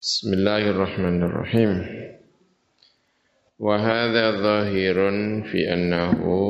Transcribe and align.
Bismillahirrahmanirrahim. 0.00 1.84
Wa 3.60 3.76
hadha 3.76 4.32
zahirun 4.40 5.44
fi 5.44 5.68
annahu 5.68 6.40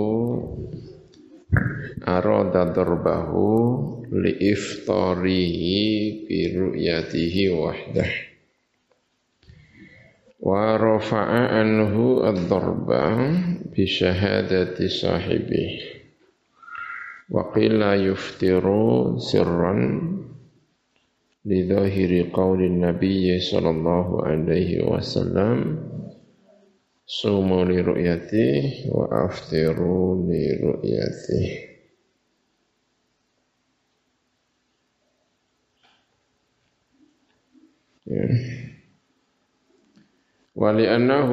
arada 2.06 2.70
darbahu 2.70 4.06
li 4.14 4.54
iftarihi 4.54 5.82
bi 6.30 6.38
ru'yatihi 6.54 7.50
wahdah. 7.50 8.10
Wa 10.38 10.78
rafa'a 10.78 11.50
anhu 11.50 12.22
ad-darba 12.22 13.34
bi 13.74 13.82
syahadati 13.82 14.86
sahibih. 14.86 16.06
Wa 17.26 17.50
qila 17.50 17.98
yuftiru 17.98 19.18
sirran 19.18 20.19
لظاهر 21.44 22.30
قول 22.32 22.62
النبي 22.62 23.38
صلى 23.40 23.70
الله 23.70 24.24
عليه 24.26 24.84
وسلم 24.92 25.78
صوموا 27.06 27.64
لرؤيته 27.64 28.90
وأفطروا 28.92 30.16
لرؤيته. 30.28 31.70
ولأنه 40.56 41.30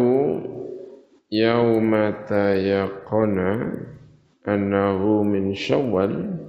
يوم 1.32 1.92
تيقن 2.28 3.40
أنه 4.48 5.24
من 5.24 5.54
شوال 5.54 6.47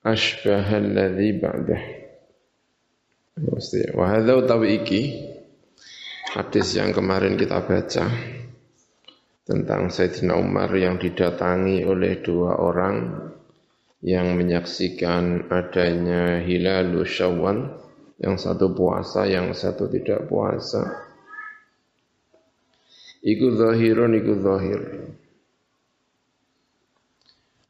asbahal 0.00 0.96
ladzi 0.96 1.30
ba'dah. 1.36 1.82
Wa 3.96 4.04
hadza 4.04 4.32
utawi 4.36 4.84
iki 4.84 5.02
hadis 6.36 6.76
yang 6.76 6.92
kemarin 6.92 7.40
kita 7.40 7.64
baca 7.64 8.06
tentang 9.48 9.90
Sayyidina 9.90 10.36
Umar 10.36 10.70
yang 10.76 11.00
didatangi 11.00 11.82
oleh 11.82 12.20
dua 12.22 12.60
orang 12.60 13.28
yang 14.00 14.36
menyaksikan 14.36 15.50
adanya 15.52 16.40
hilal 16.40 17.04
syawal 17.04 17.80
yang 18.20 18.36
satu 18.36 18.72
puasa, 18.76 19.24
yang 19.24 19.52
satu 19.56 19.88
tidak 19.88 20.28
puasa. 20.28 21.08
Iku 23.20 23.52
zahirun, 23.56 24.16
iku 24.16 24.32
zahir. 24.40 24.80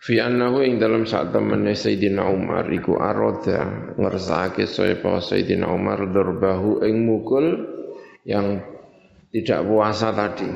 Fi 0.01 0.17
annahu 0.17 0.65
ing 0.65 0.81
dalam 0.81 1.05
saat 1.05 1.29
temannya 1.29 1.77
Sayyidina 1.77 2.25
Umar 2.25 2.65
iku 2.73 2.97
aroda 2.97 3.93
ngersake 4.01 4.65
sapa 4.65 5.21
Sayyidina 5.21 5.69
Umar 5.69 6.09
durbahu 6.09 6.81
ing 6.89 7.05
mukul 7.05 7.69
yang 8.25 8.65
tidak 9.29 9.61
puasa 9.69 10.09
tadi. 10.17 10.49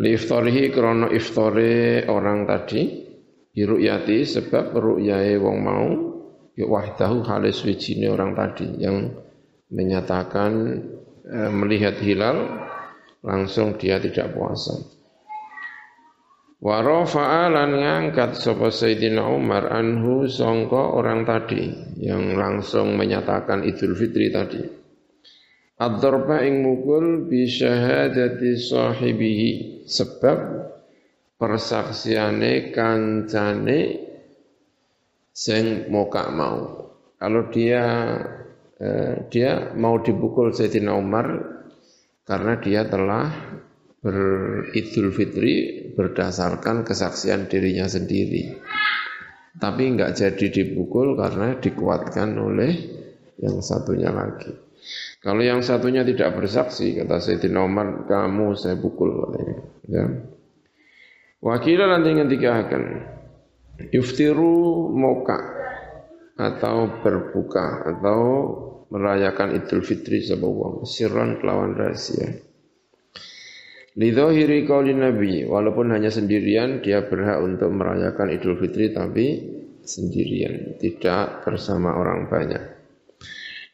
Liftarihi 0.00 0.72
krono 0.72 1.12
iftore 1.12 2.08
orang 2.08 2.48
tadi 2.48 3.04
biruyati 3.52 4.24
sebab 4.24 4.72
ru'yae 4.72 5.36
wong 5.36 5.58
mau 5.60 5.88
ya 6.56 6.64
wahdahu 6.64 7.20
halis 7.28 7.60
wijine 7.68 8.08
orang 8.08 8.32
tadi 8.32 8.80
yang 8.80 9.12
menyatakan 9.68 10.52
eh, 11.28 11.50
melihat 11.52 12.00
hilal 12.00 12.64
langsung 13.20 13.76
dia 13.76 14.00
tidak 14.00 14.32
puasa. 14.32 14.97
Wa 16.58 16.82
rafa'a 16.82 17.54
lan 17.54 17.70
ngangkat 17.78 18.34
sapa 18.34 18.74
Sayyidina 18.74 19.22
Umar 19.30 19.70
anhu 19.70 20.26
sangka 20.26 20.90
orang 20.90 21.22
tadi 21.22 21.70
yang 22.02 22.34
langsung 22.34 22.98
menyatakan 22.98 23.62
Idul 23.62 23.94
Fitri 23.94 24.34
tadi. 24.34 24.58
Ad-darba 25.78 26.42
ing 26.42 26.66
mukul 26.66 27.30
bi 27.30 27.46
syahadati 27.46 28.58
sahibihi 28.58 29.50
sebab 29.86 30.38
persaksiane 31.38 32.74
kancane 32.74 33.80
sing 35.30 35.86
moka 35.94 36.26
mau. 36.34 36.90
Kalau 37.22 37.46
dia 37.54 37.86
eh, 38.82 39.30
dia 39.30 39.70
mau 39.78 40.02
dipukul 40.02 40.50
Sayyidina 40.50 40.90
Umar 40.98 41.26
karena 42.26 42.58
dia 42.58 42.82
telah 42.82 43.30
beridul 43.98 45.10
fitri 45.10 45.54
berdasarkan 45.94 46.86
kesaksian 46.86 47.50
dirinya 47.50 47.90
sendiri. 47.90 48.54
Tapi 49.58 49.82
enggak 49.90 50.14
jadi 50.14 50.46
dipukul 50.54 51.18
karena 51.18 51.58
dikuatkan 51.58 52.38
oleh 52.38 52.72
yang 53.42 53.58
satunya 53.58 54.14
lagi. 54.14 54.54
Kalau 55.18 55.42
yang 55.42 55.66
satunya 55.66 56.06
tidak 56.06 56.38
bersaksi, 56.38 56.94
kata 56.94 57.18
Sayyidina 57.18 57.66
Umar, 57.66 58.06
kamu 58.06 58.54
saya 58.54 58.78
pukul. 58.78 59.18
Katanya. 59.18 59.56
Ya. 59.90 60.04
Wakila 61.42 61.90
nanti 61.90 62.14
akan 62.46 62.82
yuftiru 63.90 64.90
moka 64.94 65.38
atau 66.38 67.02
berbuka 67.02 67.82
atau 67.94 68.20
merayakan 68.94 69.58
Idul 69.58 69.82
Fitri 69.82 70.22
sebuah 70.22 70.86
sirron 70.86 71.42
kelawan 71.42 71.74
rahasia. 71.74 72.47
Lidhahiri 73.96 74.68
qauli 74.68 74.92
Nabi, 74.92 75.48
walaupun 75.48 75.94
hanya 75.96 76.12
sendirian 76.12 76.84
dia 76.84 77.08
berhak 77.08 77.40
untuk 77.40 77.72
merayakan 77.72 78.34
Idul 78.36 78.60
Fitri 78.60 78.92
tapi 78.92 79.26
sendirian, 79.80 80.76
tidak 80.76 81.46
bersama 81.48 81.96
orang 81.96 82.28
banyak. 82.28 82.64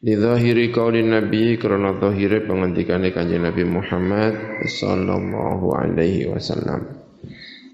Lidhahiri 0.04 0.68
qauli 0.68 1.00
Nabi 1.00 1.56
karena 1.56 1.96
dhahire 1.96 2.44
pengendikane 2.44 3.08
Nabi 3.40 3.64
Muhammad 3.64 4.62
sallallahu 4.68 5.72
alaihi 5.72 6.28
wasallam. 6.28 7.00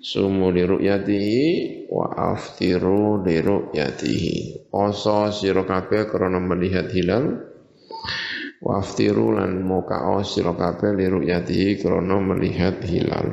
Sumu 0.01 0.49
li 0.49 0.65
ru'yatihi 0.65 1.45
wa 1.93 2.09
aftiru 2.33 3.21
li 3.27 3.37
ru'yatihi. 3.43 4.71
Oso 4.73 5.29
sira 5.35 5.67
kabeh 5.67 6.09
krana 6.09 6.41
melihat 6.41 6.89
hilal 6.95 7.50
Waftiru 8.61 9.41
lan 9.41 9.65
mokao 9.65 10.21
sira 10.21 10.53
kabeh 10.53 10.93
li 10.93 11.09
ru'yatihi 11.09 11.81
krana 11.81 12.21
melihat 12.21 12.85
hilal. 12.85 13.33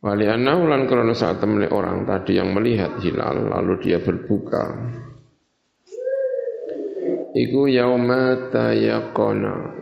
Wali 0.00 0.24
annahu 0.24 0.64
lan 0.64 0.88
krana 0.88 1.12
saat 1.12 1.36
temene 1.36 1.68
orang 1.68 2.08
tadi 2.08 2.40
yang 2.40 2.56
melihat 2.56 2.96
hilal 3.04 3.52
lalu 3.52 3.84
dia 3.84 4.00
berbuka. 4.00 4.64
Iku 7.36 7.68
yauma 7.68 8.48
tayaqana. 8.48 9.76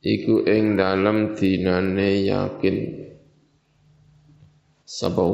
Iku 0.00 0.48
ing 0.48 0.80
dalem 0.80 1.36
dinane 1.36 2.24
yakin 2.24 2.76
sapa. 4.88 5.28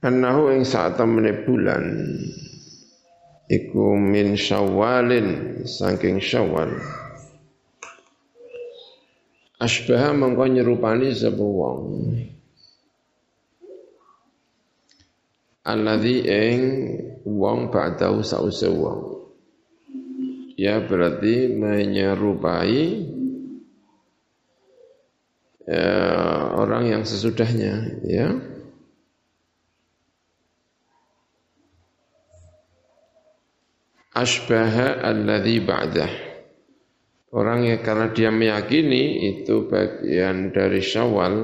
Annahu 0.00 0.56
ing 0.56 0.64
saat 0.64 0.96
temene 0.96 1.44
bulan 1.44 1.84
iku 3.52 4.00
min 4.00 4.32
syawalin 4.32 5.60
saking 5.68 6.16
syawal. 6.24 6.72
Asbaha 9.60 10.16
mengko 10.16 10.48
nyerupani 10.48 11.12
sapa 11.12 11.44
wong. 11.44 12.16
Alladzi 15.68 16.24
ing 16.24 16.60
wong 17.28 17.68
ba'dahu 17.68 18.24
sause 18.24 18.72
wong. 18.72 19.20
Ya 20.56 20.80
berarti 20.80 21.52
menyerupai 21.52 23.04
ya, 25.68 25.92
orang 26.56 26.88
yang 26.88 27.02
sesudahnya 27.04 28.00
ya 28.08 28.49
asbaha 34.14 35.02
alladhi 35.06 35.62
ba'dah. 35.62 36.12
Orang 37.30 37.62
yang 37.62 37.78
karena 37.86 38.10
dia 38.10 38.34
meyakini 38.34 39.30
itu 39.38 39.70
bagian 39.70 40.50
dari 40.50 40.82
syawal, 40.82 41.34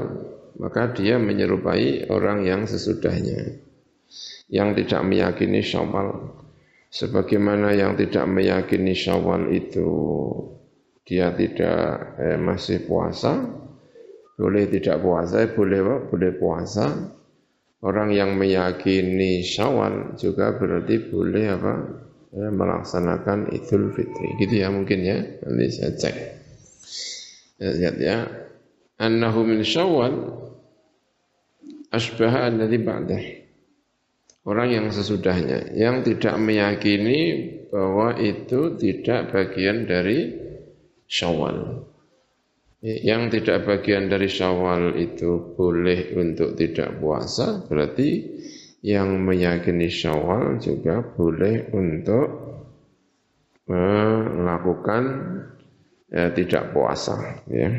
maka 0.58 0.90
dia 0.90 1.14
menyerupai 1.14 2.10
orang 2.10 2.42
yang 2.42 2.66
sesudahnya. 2.66 3.62
Yang 4.50 4.82
tidak 4.82 5.02
meyakini 5.06 5.62
syawal. 5.62 6.34
Sebagaimana 6.90 7.70
yang 7.74 7.94
tidak 7.94 8.26
meyakini 8.26 8.98
syawal 8.98 9.46
itu 9.54 9.86
dia 11.06 11.30
tidak 11.38 12.18
eh, 12.18 12.38
masih 12.38 12.82
puasa, 12.82 13.46
boleh 14.34 14.66
tidak 14.66 14.98
puasa, 15.06 15.46
boleh 15.54 16.10
boleh 16.10 16.32
puasa. 16.34 17.14
Orang 17.78 18.10
yang 18.10 18.34
meyakini 18.34 19.46
syawal 19.46 20.18
juga 20.18 20.58
berarti 20.58 20.96
boleh 21.06 21.46
apa? 21.46 21.74
Ya, 22.34 22.48
melaksanakan 22.50 23.52
Idul 23.54 23.92
Fitri. 23.94 24.38
Gitu 24.40 24.62
ya 24.62 24.72
mungkin 24.72 25.04
ya. 25.04 25.18
Nanti 25.44 25.64
saya 25.70 25.92
cek. 25.94 26.16
Ya, 27.60 27.70
lihat 27.76 27.96
ya. 28.00 28.18
Annahu 28.96 29.44
min 29.44 29.60
Syawal 29.60 30.14
asbaha 31.92 32.48
alladhi 32.48 32.78
ba'dah. 32.80 33.24
Orang 34.46 34.70
yang 34.70 34.86
sesudahnya, 34.94 35.74
yang 35.74 36.06
tidak 36.06 36.38
meyakini 36.38 37.50
bahwa 37.66 38.14
itu 38.14 38.78
tidak 38.78 39.34
bagian 39.34 39.90
dari 39.90 40.38
syawal. 41.10 41.82
Yang 42.78 43.42
tidak 43.42 43.66
bagian 43.66 44.06
dari 44.06 44.30
syawal 44.30 44.94
itu 44.94 45.58
boleh 45.58 46.14
untuk 46.14 46.54
tidak 46.54 46.94
puasa, 47.02 47.66
berarti 47.66 48.38
yang 48.84 49.24
meyakini 49.24 49.88
syawal 49.88 50.60
juga 50.60 51.00
boleh 51.00 51.72
untuk 51.72 52.26
melakukan 53.66 55.02
ya, 56.10 56.30
tidak 56.32 56.70
puasa. 56.70 57.42
Ya. 57.50 57.70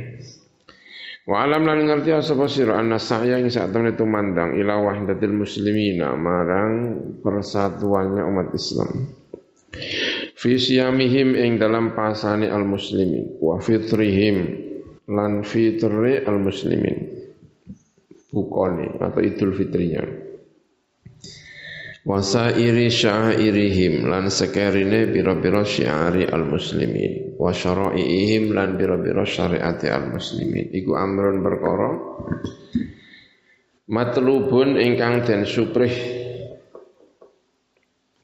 Wa 1.28 1.44
alam 1.44 1.68
lan 1.68 1.84
ngerti 1.84 2.16
sapa 2.24 2.48
sira 2.48 2.80
anna 2.80 2.96
sa'ya 2.96 3.40
ing 3.44 3.52
sak 3.52 3.76
temene 3.76 4.00
tumandang 4.00 4.56
ila 4.56 4.80
wahdatil 4.80 5.36
muslimina 5.36 6.16
marang 6.16 7.04
persatuannya 7.20 8.24
umat 8.24 8.56
Islam. 8.56 9.12
Fi 10.38 10.56
siyamihim 10.56 11.36
ing 11.36 11.60
dalam 11.60 11.92
pasane 11.92 12.48
al 12.48 12.64
muslimin 12.64 13.44
wa 13.44 13.60
fitrihim 13.60 14.38
lan 15.12 15.44
fitri 15.44 16.24
al 16.24 16.40
muslimin. 16.40 17.16
Bukone 18.28 19.00
atau 19.00 19.24
Idul 19.24 19.56
Fitrinya 19.56 20.27
wasairi 22.08 22.88
syairihim 22.88 24.08
lan 24.08 24.32
sekerine 24.32 25.12
biro-biro 25.12 25.68
syiari 25.68 26.24
al-muslimin. 26.24 27.36
Wa 27.36 27.52
syara'iihim 27.52 28.56
lan 28.56 28.80
biro-biro 28.80 29.28
syariati 29.28 29.92
al-muslimin. 29.92 30.72
Iku 30.72 30.96
amrun 30.96 31.44
perkara 31.44 31.92
matlubun 33.92 34.80
ingkang 34.80 35.28
den 35.28 35.44
suprih 35.44 35.92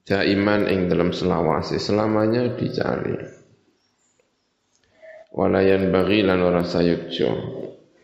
jaiman 0.07 0.71
ing 0.71 0.87
dalam 0.87 1.11
selawasi 1.11 1.75
selamanya 1.75 2.55
dicari. 2.55 3.19
Walayan 5.33 5.91
bagi 5.91 6.23
lan 6.23 6.39
ora 6.45 6.61
sayukjo 6.61 7.29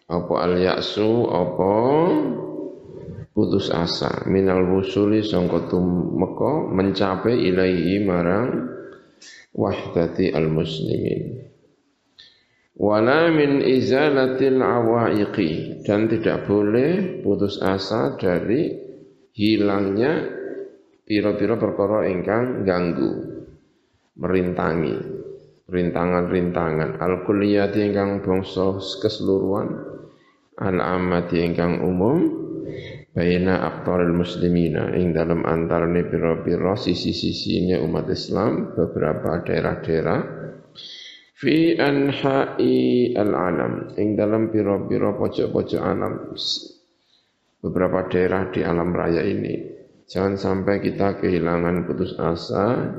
apa 0.10 0.34
al 0.42 0.58
yaksu 0.58 1.30
apa 1.30 1.74
putus 3.40 3.72
asa. 3.72 4.28
Minal 4.28 4.68
wusuli 4.68 5.24
sangka 5.24 5.72
tumeka 5.72 6.68
mencapai 6.76 7.40
ilaihi 7.40 8.04
marang 8.04 8.68
wahdati 9.56 10.36
al 10.36 10.52
muslimin 10.52 11.48
wala 12.76 13.32
min 13.32 13.64
izalatil 13.64 14.60
awaiqi. 14.60 15.84
Dan 15.88 16.12
tidak 16.12 16.44
boleh 16.52 17.24
putus 17.24 17.64
asa 17.64 18.20
dari 18.20 18.76
hilangnya 19.32 20.28
pira-pira 21.08 21.56
perkara 21.56 22.12
ingkang 22.12 22.68
ganggu 22.68 23.12
merintangi 24.20 24.96
rintangan-rintangan. 25.72 27.00
Al 27.00 27.24
kulliyati 27.24 27.88
ingkang 27.88 28.20
bangsa 28.20 28.84
keseluruhan 29.00 29.68
al 30.60 30.78
amati 30.84 31.40
ingkang 31.40 31.80
umum 31.80 32.48
baina 33.20 33.68
aktoril 33.68 34.16
muslimina. 34.16 34.96
Ing 34.96 35.12
dalam 35.12 35.44
antarane 35.44 36.08
pira-pira 36.08 36.80
sisi 36.80 37.12
ini 37.60 37.76
umat 37.76 38.08
Islam 38.08 38.72
beberapa 38.72 39.44
daerah-daerah. 39.44 40.40
Fi 41.36 41.76
anha'i 41.76 43.12
al-alam 43.16 43.92
ing 44.00 44.16
dalam 44.16 44.48
pira-pira 44.52 45.16
pojok-pojok 45.16 45.82
alam 45.84 46.32
beberapa 47.60 48.08
daerah 48.08 48.48
di 48.48 48.64
alam 48.64 48.96
raya 48.96 49.24
ini. 49.24 49.76
Jangan 50.08 50.40
sampai 50.40 50.80
kita 50.80 51.20
kehilangan 51.20 51.86
putus 51.88 52.16
asa. 52.16 52.96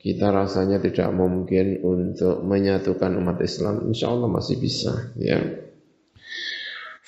Kita 0.00 0.32
rasanya 0.32 0.80
tidak 0.80 1.12
mungkin 1.12 1.84
untuk 1.84 2.40
menyatukan 2.40 3.20
umat 3.20 3.40
Islam. 3.44 3.84
Insya 3.88 4.12
Allah 4.12 4.28
masih 4.32 4.56
bisa 4.56 5.12
ya 5.20 5.67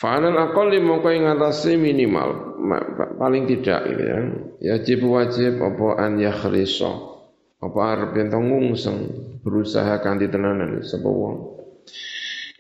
Fa'alal 0.01 0.49
aqalli 0.49 0.81
mongko 0.81 1.13
ing 1.13 1.29
atase 1.29 1.77
minimal 1.77 2.57
paling 3.21 3.45
tidak 3.45 3.85
gitu 3.85 4.03
ya. 4.09 4.19
Yajib 4.73 5.05
wajib 5.05 5.61
apa 5.61 6.01
an 6.01 6.17
yakhrisa. 6.17 6.89
Apa 7.61 7.81
arep 7.93 8.17
yen 8.17 8.33
ngungseng 8.33 8.99
berusaha 9.45 10.01
kanthi 10.01 10.33
tenanan 10.33 10.81
sapa 10.81 11.05
wong. 11.05 11.37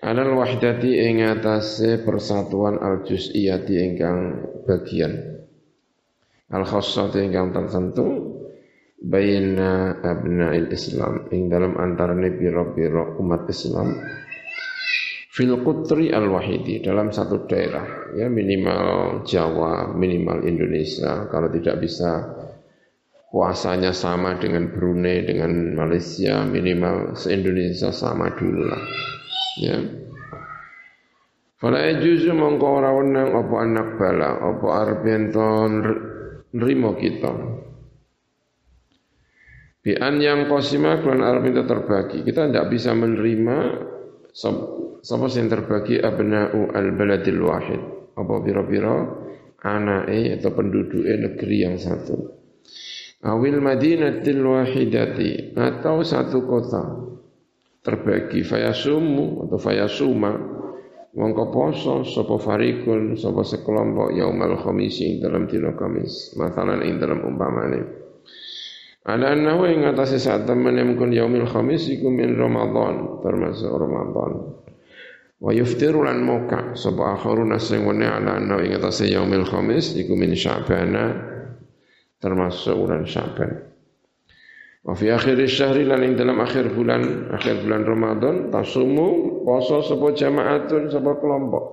Alal 0.04 0.36
wahdati 0.36 1.00
ing 1.00 1.24
atase 1.24 2.04
persatuan 2.04 2.76
al 2.76 3.08
juz'iyati 3.08 3.74
ingkang 3.88 4.44
bagian. 4.68 5.40
Al 6.52 6.68
khassati 6.68 7.24
ingkang 7.24 7.56
tertentu 7.56 8.36
baina 9.00 9.96
abna'il 10.04 10.68
Islam 10.68 11.32
ing 11.32 11.48
dalam 11.48 11.80
antarane 11.80 12.36
pira-pira 12.36 13.16
umat 13.16 13.48
Islam 13.48 13.96
fil 15.30 15.54
qutri 15.62 16.10
al 16.10 16.26
wahidi 16.26 16.82
dalam 16.82 17.14
satu 17.14 17.46
daerah 17.46 18.10
ya 18.18 18.26
minimal 18.26 19.22
Jawa 19.22 19.94
minimal 19.94 20.42
Indonesia. 20.42 21.30
Kalau 21.30 21.46
tidak 21.54 21.78
bisa 21.78 22.26
puasanya 23.30 23.94
sama 23.94 24.34
dengan 24.42 24.74
Brunei 24.74 25.22
dengan 25.22 25.78
Malaysia 25.78 26.42
minimal 26.42 27.14
se-Indonesia 27.14 27.94
sama 27.94 28.34
dulu 28.34 28.62
lah 28.66 28.82
ya. 29.62 29.78
Fala 31.60 31.78
yajuzu 31.78 32.32
mongko 32.34 32.66
ora 32.66 32.90
wenang 32.96 33.36
apa 33.36 33.54
anak 33.60 33.88
bala 34.00 34.30
apa 34.34 34.66
arep 34.82 35.04
nrimo 36.56 36.96
kita. 36.98 37.32
Bi 39.80 39.92
an 39.96 40.18
yang 40.18 40.48
kosima 40.48 40.98
kelan 41.04 41.22
arep 41.22 41.52
terbagi. 41.68 42.24
Kita 42.24 42.48
tidak 42.48 42.72
bisa 42.72 42.96
menerima 42.96 43.56
Sapa 45.00 45.32
sing 45.32 45.48
terbagi? 45.48 45.96
Abna'u 45.96 46.76
al-baladil 46.76 47.40
wahid. 47.40 47.82
Apa 48.20 48.34
pira-pira? 48.44 48.96
Anake 49.60 50.40
atau 50.40 50.52
penduduk 50.56 51.04
negeri 51.04 51.56
yang 51.64 51.76
satu. 51.76 52.16
Awil 53.20 53.60
madinatil 53.60 54.40
wahidati 54.40 55.52
atau 55.56 56.00
satu 56.04 56.44
kota. 56.48 56.84
Terbagi 57.80 58.44
fayasumu 58.44 59.48
atau 59.48 59.56
fayasuma. 59.56 60.32
Mongko 61.10 61.44
poso 61.50 61.94
sapa 62.06 62.38
farikun 62.38 63.18
sapa 63.18 63.42
sekelompok 63.42 64.14
yaumal 64.14 64.56
khamis 64.62 65.00
ing 65.00 65.20
dalam 65.20 65.48
dina 65.48 65.72
Kamis. 65.76 66.36
Masalan 66.36 66.84
ing 66.84 67.00
dalam 67.00 67.24
umpamane. 67.24 67.80
Ala 69.08 69.32
annahu 69.32 69.64
ing 69.64 69.88
atase 69.88 70.20
saat 70.20 70.44
temene 70.44 70.84
mungkin 70.84 71.08
yaumil 71.08 71.48
khamis 71.48 71.88
iku 71.88 72.12
min 72.12 72.36
Ramadan 72.36 73.24
termasuk 73.24 73.72
Ramadan 73.72 74.59
Wa 75.40 75.56
yuftiru 75.56 76.04
lan 76.04 76.20
moka 76.20 76.76
sapa 76.76 77.16
akharuna 77.16 77.56
sing 77.56 77.88
wene 77.88 78.04
ala 78.04 78.36
anna 78.36 78.60
ing 78.60 78.76
atase 78.76 79.08
yaumil 79.08 79.48
khamis 79.48 79.96
iku 79.96 80.12
min 80.12 80.36
Sya'bana 80.36 81.16
termasuk 82.20 82.76
bulan 82.76 83.08
Sya'ban. 83.08 83.72
Wa 84.84 84.92
fi 84.92 85.08
akhir 85.08 85.40
syahri 85.48 85.88
lan 85.88 86.04
ing 86.04 86.20
dalam 86.20 86.40
akhir 86.44 86.76
bulan 86.76 87.32
akhir 87.32 87.64
bulan 87.64 87.88
Ramadan 87.88 88.36
tasumu 88.52 89.40
poso 89.44 89.80
sapa 89.80 90.12
jamaatun 90.12 90.92
sapa 90.92 91.16
kelompok. 91.16 91.64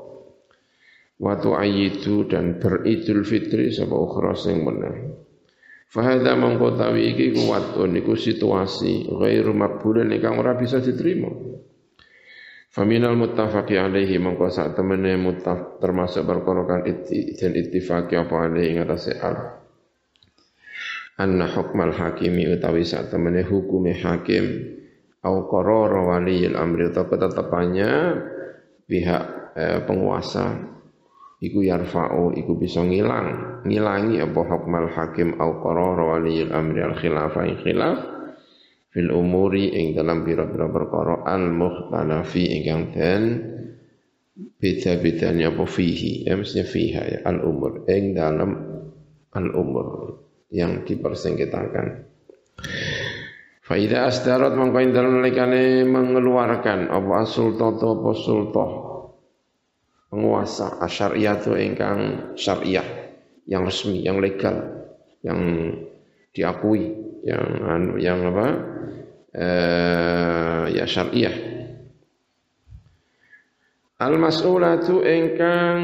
Wa 1.19 1.35
tu'ayyidu 1.35 2.31
dan 2.31 2.63
beridul 2.63 3.27
fitri 3.27 3.75
sapa 3.75 3.95
ukhra 3.99 4.31
sing 4.31 4.63
meneh. 4.63 5.11
Fahadha 5.91 6.39
mengkotawi 6.39 7.15
iki 7.15 7.35
kuwatun 7.35 7.95
iku 7.99 8.15
situasi 8.15 9.11
ghairu 9.11 9.51
maqbulin 9.51 10.11
ingkang 10.11 10.39
ora 10.39 10.55
bisa 10.55 10.79
diterima. 10.79 11.31
Faminal 12.77 13.17
muttafaqi 13.17 13.73
alaihi 13.73 14.21
mongko 14.21 14.53
sak 14.53 14.77
temene 14.77 15.17
muttaf 15.17 15.81
termasuk 15.81 16.21
perkara 16.29 16.61
kan 16.69 16.85
dan 16.85 17.51
ittifaqi 17.57 18.13
apa 18.13 18.35
alaihi 18.37 18.77
ing 18.77 18.85
atase 18.85 19.17
al 19.17 19.65
anna 21.17 21.49
hukmal 21.57 21.89
hakimi 21.89 22.45
utawi 22.45 22.85
sak 22.85 23.09
temene 23.09 23.41
hukume 23.41 23.97
hakim 23.97 24.77
au 25.25 25.49
qarara 25.49 26.05
waliyil 26.05 26.53
amri 26.53 26.93
utawa 26.93 27.09
ketetapannya 27.09 27.91
pihak 28.85 29.23
eh, 29.57 29.81
penguasa 29.81 30.77
iku 31.41 31.65
yarfa'u 31.65 32.37
iku 32.37 32.61
bisa 32.61 32.85
ngilang 32.85 33.65
ngilangi 33.65 34.21
apa 34.21 34.41
hukmal 34.53 34.85
hakim 34.93 35.33
au 35.41 35.65
qarara 35.65 36.13
waliyil 36.13 36.53
amri 36.53 36.85
al 36.85 36.93
khilafah 36.93 37.41
khilaf 37.57 38.16
fil 38.91 39.09
umuri 39.11 39.71
ing 39.73 39.97
dalam 39.97 40.23
pira-pira 40.23 40.67
perkara 40.71 41.23
al 41.27 41.51
mukhtalafi 41.51 42.43
ingkang 42.61 42.81
den 42.95 43.23
beda-bedanya 44.57 45.53
apa 45.53 45.65
fihi. 45.65 46.25
Ya 46.25 46.37
mestinya 46.37 46.65
fiha 46.65 47.01
ya 47.07 47.19
al 47.25 47.43
umur. 47.43 47.85
Ing 47.89 48.15
dalam 48.17 48.51
al 49.33 49.47
umur 49.53 49.87
yang 50.53 50.87
dipersengketakan. 50.87 52.07
Faidah 53.67 54.07
asdarat 54.07 54.55
mongko 54.55 54.79
ing 54.79 54.91
dalam 54.95 55.19
nalikane 55.19 55.83
mengeluarkan 55.83 56.87
apa 56.87 57.27
sultan 57.27 57.75
apa 57.75 58.11
sultan 58.15 58.69
penguasa 60.07 60.79
asyariah 60.79 61.35
itu 61.35 61.51
ingkang 61.59 61.99
syariah 62.39 62.87
yang 63.47 63.63
resmi, 63.67 64.03
yang 64.03 64.19
legal, 64.19 64.87
yang 65.23 65.39
diakui, 66.37 66.85
yang 67.25 67.45
anu, 67.65 67.97
yang 67.97 68.21
apa? 68.29 68.47
Eh, 69.33 70.63
ya 70.77 70.85
syariah. 70.85 71.57
Al-mas'ulatu 73.97 75.01
ingkang 75.01 75.77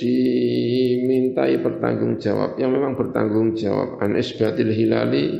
dimintai 0.00 1.60
bertanggung 1.60 2.16
jawab 2.16 2.56
yang 2.56 2.72
memang 2.72 2.96
bertanggung 2.96 3.52
jawab 3.60 4.00
an 4.00 4.16
isbatil 4.16 4.72
hilali 4.72 5.36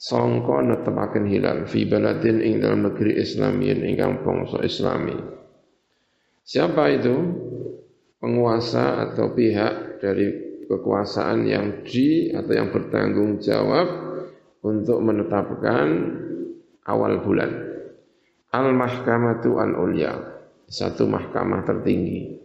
sangka 0.00 0.64
netepaken 0.64 1.28
hilal 1.28 1.68
fi 1.68 1.84
baladin 1.84 2.40
ing 2.40 2.64
dalam 2.64 2.88
negeri 2.88 3.20
Islamiyin 3.20 3.84
ingkang 3.84 4.24
bangsa 4.24 4.64
Islami. 4.64 5.16
Siapa 6.40 6.88
itu? 6.96 7.16
Penguasa 8.16 9.04
atau 9.04 9.36
pihak 9.36 10.00
dari 10.00 10.45
kekuasaan 10.66 11.46
yang 11.46 11.66
di 11.86 12.30
atau 12.34 12.52
yang 12.52 12.68
bertanggung 12.74 13.38
jawab 13.42 13.86
untuk 14.66 14.98
menetapkan 15.02 15.86
awal 16.86 17.22
bulan. 17.22 17.50
Al-Mahkamatu 18.50 19.58
Al-Ulya, 19.58 20.12
satu 20.66 21.06
mahkamah 21.06 21.62
tertinggi. 21.66 22.42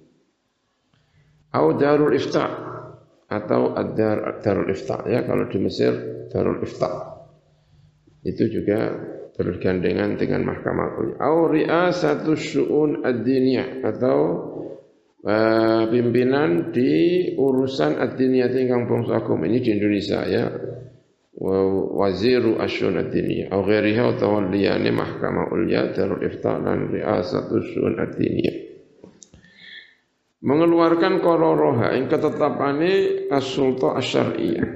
Au 1.52 1.76
Darul 1.76 2.16
Ifta 2.16 2.48
atau 3.28 3.76
Ad-Dar 3.76 4.40
Darul 4.40 4.72
Ifta 4.72 5.04
ya 5.08 5.24
kalau 5.28 5.48
di 5.48 5.58
Mesir 5.60 5.94
Darul 6.32 6.64
Ifta. 6.64 7.20
Itu 8.22 8.48
juga 8.48 8.92
bergandengan 9.34 10.20
dengan 10.20 10.46
mahkamah 10.46 10.90
ulya. 11.02 11.16
Au 11.18 11.50
ri'asatu 11.50 12.38
syu'un 12.38 13.02
ad-diniyah 13.02 13.82
atau 13.82 14.18
uh, 15.26 15.84
pimpinan 15.90 16.74
di 16.74 17.34
urusan 17.38 17.98
ad-diniyah 18.02 18.50
tingkang 18.50 18.90
bangsa 18.90 19.22
agama 19.22 19.46
ini 19.46 19.62
di 19.62 19.70
Indonesia 19.74 20.26
ya. 20.26 20.46
Waziru 21.42 22.62
asyun 22.62 23.02
ad-diniyah. 23.02 23.50
Atau 23.50 23.66
ghairiha 23.66 24.04
atau 24.18 24.46
liyane 24.46 24.94
mahkamah 24.94 25.50
ulya 25.50 25.90
darul 25.90 26.22
ifta 26.22 26.62
dan 26.62 26.94
riasatu 26.94 27.58
syun 27.74 27.98
ad-diniyah. 27.98 28.58
Mengeluarkan 30.42 31.22
kororoha 31.22 31.94
yang 31.94 32.10
ketetapane 32.10 33.26
as-sulta 33.30 33.94
asyariyah. 33.98 34.70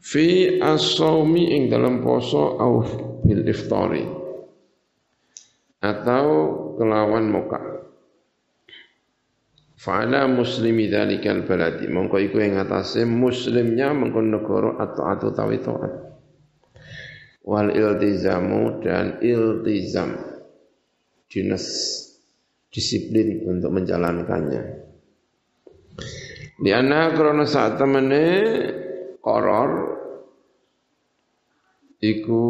Fi 0.00 0.60
as-saumi 0.60 1.56
ing 1.56 1.62
dalam 1.68 2.00
poso 2.04 2.56
au 2.56 2.84
bil 3.24 3.44
iftari. 3.48 4.04
Atau 5.80 6.28
kelawan 6.76 7.28
moka 7.32 7.79
Fa'ala 9.80 10.28
muslimi 10.28 10.92
dzalikal 10.92 11.48
baladi 11.48 11.88
mongko 11.88 12.20
iku 12.20 12.36
ing 12.44 12.60
atase 12.60 13.08
muslimnya 13.08 13.96
mengko 13.96 14.20
negara 14.20 14.76
atau 14.76 15.08
atau 15.08 15.28
tawi 15.32 15.56
taat. 15.64 15.92
Wal 17.48 17.72
iltizamu 17.72 18.84
dan 18.84 19.24
iltizam 19.24 20.20
dinas 21.32 21.64
disiplin 22.68 23.40
untuk 23.48 23.72
menjalankannya. 23.72 24.62
Di 26.60 26.70
anna 26.76 27.16
krana 27.16 27.48
saat 27.48 27.80
temene 27.80 28.24
koror 29.24 29.99
iku 32.00 32.44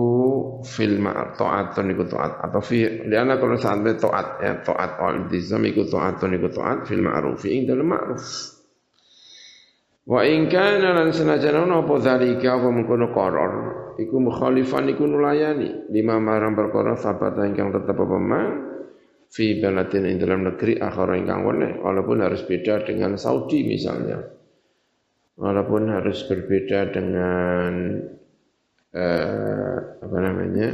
fil 0.63 1.03
ta'atun 1.35 1.87
iku 1.91 2.07
ta'at 2.07 2.33
atau 2.47 2.63
fi 2.63 2.87
liana 3.03 3.35
kalau 3.43 3.59
sampai 3.59 3.99
ta'at 3.99 4.27
ya 4.39 4.53
ta'at 4.63 4.91
al 5.03 5.27
iltizam 5.27 5.67
iku 5.67 5.83
ta'atun 5.91 6.39
iku 6.39 6.49
ta'at 6.55 6.87
fil 6.87 7.03
ma'ruf 7.03 7.43
ing 7.51 7.67
dalam 7.67 7.91
ma'ruf. 7.91 8.25
Wa 10.07 10.23
in 10.27 10.47
kana 10.51 10.95
lan 10.95 11.11
senajan 11.11 11.67
ana 11.67 11.83
apa 11.83 11.95
zalika 11.99 12.59
apa 12.59 12.69
mengkono 12.71 13.11
qaror 13.11 13.55
iku 13.99 14.17
mukhalifan 14.23 14.87
iku 14.95 15.07
nulayani. 15.07 15.91
Lima 15.91 16.23
marang 16.23 16.55
perkara 16.55 16.95
sabata 16.95 17.43
ingkang 17.43 17.75
tetep 17.75 17.99
apa 17.99 18.19
ma 18.23 18.43
fi 19.31 19.59
baladin 19.59 20.15
ing 20.15 20.17
dalam 20.23 20.47
negeri 20.47 20.79
akhara 20.79 21.19
ingkang 21.19 21.43
wene 21.47 21.79
walaupun 21.83 22.23
harus 22.23 22.47
beda 22.47 22.87
dengan 22.87 23.19
Saudi 23.19 23.67
misalnya. 23.67 24.19
Walaupun 25.41 25.89
harus 25.89 26.27
berbeda 26.29 26.93
dengan 26.93 27.97
eh, 28.95 29.77
apa 30.03 30.17
namanya 30.19 30.69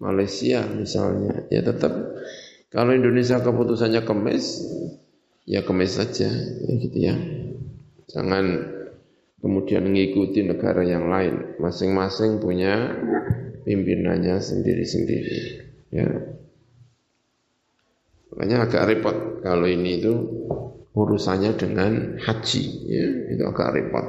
Malaysia 0.00 0.64
misalnya. 0.68 1.48
Ya 1.48 1.64
tetap 1.64 1.92
kalau 2.72 2.92
Indonesia 2.92 3.40
keputusannya 3.40 4.02
kemis 4.02 4.64
ya 5.44 5.62
kemis 5.62 5.96
saja 5.96 6.28
ya 6.30 6.72
gitu 6.80 6.98
ya. 6.98 7.14
Jangan 8.10 8.44
kemudian 9.40 9.84
mengikuti 9.84 10.44
negara 10.44 10.84
yang 10.84 11.08
lain. 11.08 11.56
Masing-masing 11.60 12.40
punya 12.40 12.92
pimpinannya 13.64 14.40
sendiri-sendiri 14.40 15.38
ya. 15.92 16.08
Makanya 18.34 18.66
agak 18.66 18.90
repot 18.90 19.16
kalau 19.46 19.70
ini 19.70 20.02
itu 20.02 20.12
urusannya 20.94 21.54
dengan 21.54 22.18
haji 22.18 22.64
ya. 22.90 23.06
Itu 23.30 23.42
agak 23.46 23.78
repot 23.78 24.06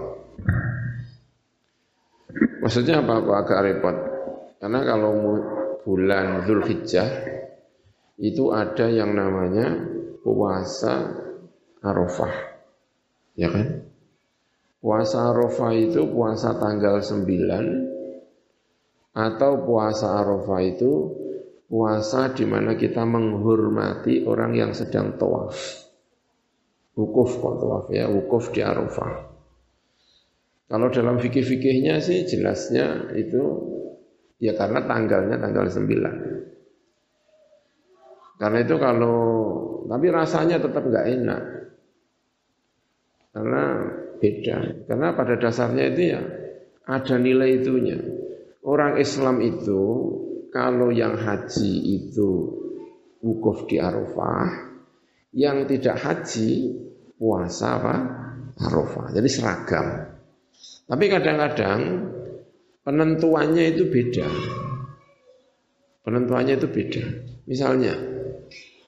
Maksudnya 2.64 3.06
apa? 3.06 3.22
Apa 3.22 3.34
agak 3.46 3.64
repot? 3.64 3.96
Karena 4.60 4.80
kalau 4.82 5.12
bulan 5.86 6.42
Zulhijjah 6.50 7.10
itu 8.18 8.50
ada 8.56 8.90
yang 8.90 9.14
namanya 9.14 9.78
puasa 10.26 11.14
Arafah. 11.86 12.34
Ya 13.38 13.52
kan? 13.52 13.86
Puasa 14.82 15.30
Arafah 15.30 15.72
itu 15.78 16.10
puasa 16.10 16.58
tanggal 16.58 17.04
9 17.04 19.14
atau 19.16 19.52
puasa 19.64 20.20
Arafah 20.20 20.60
itu 20.66 20.92
puasa 21.70 22.34
di 22.34 22.50
mana 22.50 22.74
kita 22.74 23.06
menghormati 23.06 24.26
orang 24.26 24.58
yang 24.58 24.74
sedang 24.74 25.22
tawaf. 25.22 25.86
Wukuf 26.96 27.36
kok 27.38 27.56
tawaf 27.60 27.92
ya, 27.92 28.08
wukuf 28.08 28.56
di 28.56 28.64
Arafah. 28.64 29.35
Kalau 30.66 30.90
dalam 30.90 31.22
fikih-fikihnya 31.22 32.02
sih 32.02 32.26
jelasnya 32.26 33.14
itu 33.14 33.42
ya 34.42 34.58
karena 34.58 34.82
tanggalnya 34.90 35.38
tanggal 35.38 35.70
9. 35.70 35.86
Karena 38.36 38.60
itu 38.60 38.76
kalau 38.82 39.20
tapi 39.86 40.10
rasanya 40.10 40.58
tetap 40.58 40.82
enggak 40.82 41.06
enak. 41.06 41.42
Karena 43.36 43.64
beda. 44.18 44.58
Karena 44.90 45.14
pada 45.14 45.38
dasarnya 45.38 45.84
itu 45.94 46.02
ya 46.18 46.22
ada 46.90 47.16
nilai 47.22 47.62
itunya. 47.62 48.02
Orang 48.66 48.98
Islam 48.98 49.46
itu 49.46 49.82
kalau 50.50 50.90
yang 50.90 51.20
haji 51.20 52.02
itu 52.02 52.30
wukuf 53.22 53.70
di 53.70 53.78
Arafah, 53.78 54.50
yang 55.36 55.70
tidak 55.70 56.02
haji 56.02 56.74
puasa 57.20 57.68
apa? 57.78 57.96
Arafah. 58.56 59.12
Jadi 59.14 59.30
seragam. 59.30 60.15
Tapi 60.86 61.06
kadang-kadang 61.10 61.82
penentuannya 62.86 63.74
itu 63.74 63.90
beda. 63.90 64.30
Penentuannya 66.06 66.54
itu 66.62 66.70
beda. 66.70 67.06
Misalnya, 67.50 67.98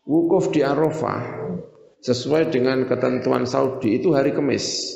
wukuf 0.06 0.54
di 0.54 0.62
Arafah 0.62 1.50
sesuai 2.02 2.54
dengan 2.54 2.86
ketentuan 2.86 3.50
Saudi 3.50 3.98
itu 3.98 4.14
hari 4.14 4.38
Kamis. 4.38 4.94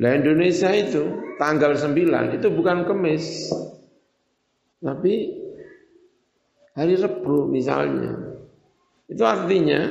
Nah 0.00 0.16
Indonesia 0.16 0.68
itu 0.72 1.34
tanggal 1.40 1.76
9 1.76 2.36
itu 2.36 2.46
bukan 2.52 2.84
Kamis. 2.84 3.48
Tapi 4.80 5.14
hari 6.76 6.94
Rebu 6.96 7.48
misalnya. 7.48 8.36
Itu 9.10 9.26
artinya 9.26 9.90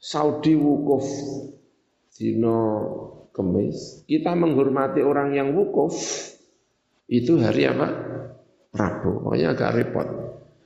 Saudi 0.00 0.56
wukuf 0.56 1.04
dino 2.16 2.58
Kemis, 3.34 4.06
kita 4.06 4.30
menghormati 4.38 5.02
orang 5.02 5.34
yang 5.34 5.58
wukuf 5.58 5.90
itu 7.10 7.34
hari 7.42 7.66
apa? 7.66 7.88
Rabu. 8.70 9.26
Pokoknya 9.26 9.58
agak 9.58 9.74
repot. 9.74 10.06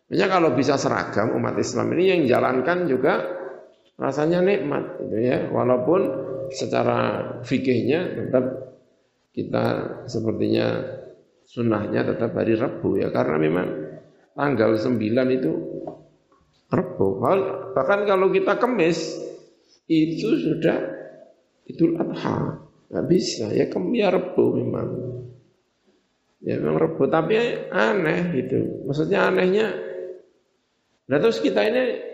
Makanya 0.09 0.27
kalau 0.29 0.53
bisa 0.53 0.77
seragam 0.77 1.33
umat 1.37 1.57
Islam 1.57 1.97
ini 1.97 2.05
yang 2.13 2.21
jalankan 2.29 2.85
juga 2.85 3.25
rasanya 3.97 4.45
nikmat 4.45 5.01
gitu 5.01 5.17
ya. 5.17 5.49
Walaupun 5.49 6.01
secara 6.53 6.99
fikihnya 7.41 8.17
tetap 8.21 8.45
kita 9.33 9.65
sepertinya 10.05 10.69
sunnahnya 11.49 12.05
tetap 12.05 12.37
hari 12.37 12.53
Rabu 12.53 13.01
ya 13.01 13.09
karena 13.09 13.37
memang 13.41 13.69
tanggal 14.37 14.77
9 14.77 15.01
itu 15.41 15.53
Rabu. 16.69 17.21
Bahkan 17.73 18.01
kalau 18.05 18.29
kita 18.29 18.61
kemis 18.61 19.17
itu 19.89 20.37
sudah 20.37 20.98
Idul 21.69 22.01
Adha. 22.01 22.65
Nggak 22.89 23.07
bisa, 23.13 23.53
ya 23.53 23.69
ya 23.69 24.09
Rebu 24.09 24.45
memang. 24.57 24.89
Ya 26.41 26.57
memang 26.57 26.81
Rebu, 26.81 27.05
tapi 27.13 27.37
aneh 27.69 28.33
gitu. 28.33 28.89
Maksudnya 28.89 29.29
anehnya, 29.29 29.77
nah 31.05 31.21
terus 31.21 31.45
kita 31.45 31.61
ini 31.69 32.09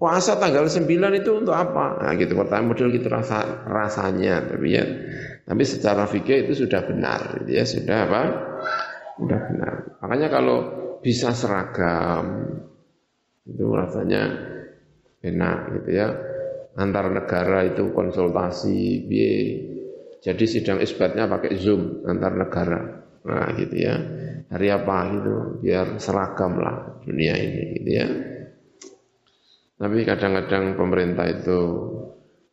puasa 0.00 0.40
tanggal 0.40 0.64
9 0.64 1.20
itu 1.20 1.30
untuk 1.36 1.52
apa? 1.52 2.00
Nah 2.00 2.12
gitu 2.16 2.32
pertanyaan 2.32 2.72
model 2.72 2.88
gitu 2.88 3.12
rasa, 3.12 3.68
rasanya 3.68 4.48
tapi 4.48 4.72
ya 4.72 4.84
tapi 5.44 5.62
secara 5.68 6.08
fikih 6.08 6.48
itu 6.48 6.64
sudah 6.64 6.80
benar 6.88 7.44
gitu 7.44 7.50
ya 7.52 7.64
sudah 7.68 7.98
apa? 8.08 8.22
Sudah 9.20 9.40
benar. 9.52 9.74
Makanya 10.00 10.28
kalau 10.32 10.58
bisa 11.04 11.36
seragam 11.36 12.48
itu 13.44 13.64
rasanya 13.76 14.22
enak 15.20 15.58
gitu 15.80 15.90
ya. 15.92 16.08
Antar 16.78 17.10
negara 17.10 17.66
itu 17.66 17.90
konsultasi 17.90 19.06
biye. 19.10 19.34
Jadi 20.20 20.44
sidang 20.44 20.78
isbatnya 20.84 21.26
pakai 21.26 21.56
Zoom 21.56 22.04
antar 22.06 22.36
negara. 22.36 22.80
Nah 23.26 23.48
gitu 23.56 23.76
ya. 23.76 23.94
Hari 24.50 24.68
apa 24.68 24.96
gitu 25.14 25.34
biar 25.62 25.96
seragam 26.02 26.58
lah 26.58 27.00
dunia 27.06 27.34
ini 27.38 27.62
gitu 27.80 27.90
ya. 27.90 28.06
Tapi 29.80 30.04
kadang-kadang 30.04 30.76
pemerintah 30.76 31.24
itu 31.24 31.60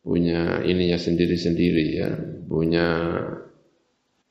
punya 0.00 0.64
ininya 0.64 0.96
sendiri-sendiri 0.96 1.84
ya, 2.00 2.08
punya 2.48 2.86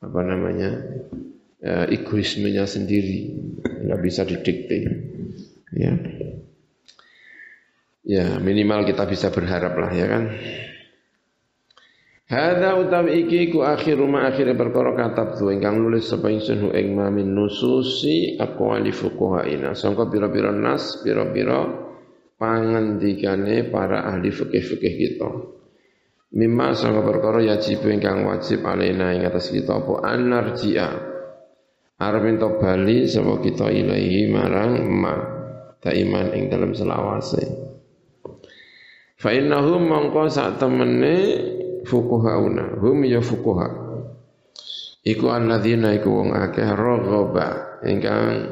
apa 0.02 0.20
namanya 0.26 0.82
ya, 1.62 1.86
egoismenya 1.86 2.66
sendiri, 2.66 3.38
nggak 3.86 4.02
bisa 4.02 4.26
didikte. 4.26 4.78
Ya, 5.78 5.94
ya 8.08 8.40
minimal 8.40 8.88
kita 8.88 9.04
bisa 9.04 9.28
berharap 9.28 9.76
lah 9.76 9.92
ya 9.92 10.06
kan. 10.08 10.24
Hada 12.28 12.76
utawi 12.76 13.24
iki 13.24 13.48
ku 13.48 13.64
akhiru 13.64 14.04
ma 14.04 14.28
akhire 14.28 14.52
perkara 14.52 14.92
katab 14.92 15.40
tu 15.40 15.48
ingkang 15.48 15.80
nulis 15.80 16.12
sapa 16.12 16.28
ingsun 16.28 16.60
hu 16.60 16.68
ing 16.76 16.92
mamin 16.92 17.32
nususi 17.32 18.36
aqwali 18.36 18.92
fuqahaina. 18.92 19.72
Sangka 19.72 20.12
pira-pira 20.12 20.52
nas, 20.52 21.00
pira-pira 21.00 21.64
pangendikane 22.36 23.72
para 23.72 24.04
ahli 24.12 24.28
fikih-fikih 24.28 24.94
kita. 25.00 25.30
Mimma 26.36 26.76
sangka 26.76 27.00
perkara 27.00 27.40
yajib 27.40 27.88
ingkang 27.88 28.28
wajib 28.28 28.60
alena 28.60 29.16
ing 29.16 29.24
atas 29.24 29.48
kita 29.48 29.80
apa 29.80 30.04
anarjia. 30.04 30.88
Arep 31.96 32.24
ento 32.28 32.60
bali 32.60 33.08
sapa 33.08 33.40
kita 33.40 33.72
ilahi 33.72 34.28
marang 34.28 34.84
ma 34.84 35.16
iman 35.80 36.26
ing 36.36 36.52
dalam 36.52 36.76
selawase. 36.76 37.67
Fa 39.18 39.34
innahum 39.34 39.90
mongko 39.90 40.30
sak 40.30 40.62
temene 40.62 41.14
fuqahauna 41.82 42.78
hum 42.78 43.02
ya 43.02 43.18
fuqaha. 43.18 43.66
Iku 45.02 45.26
alladzina 45.34 45.90
iku 45.98 46.22
wong 46.22 46.30
akeh 46.38 46.70
raghaba 46.70 47.82
ingkang 47.82 48.46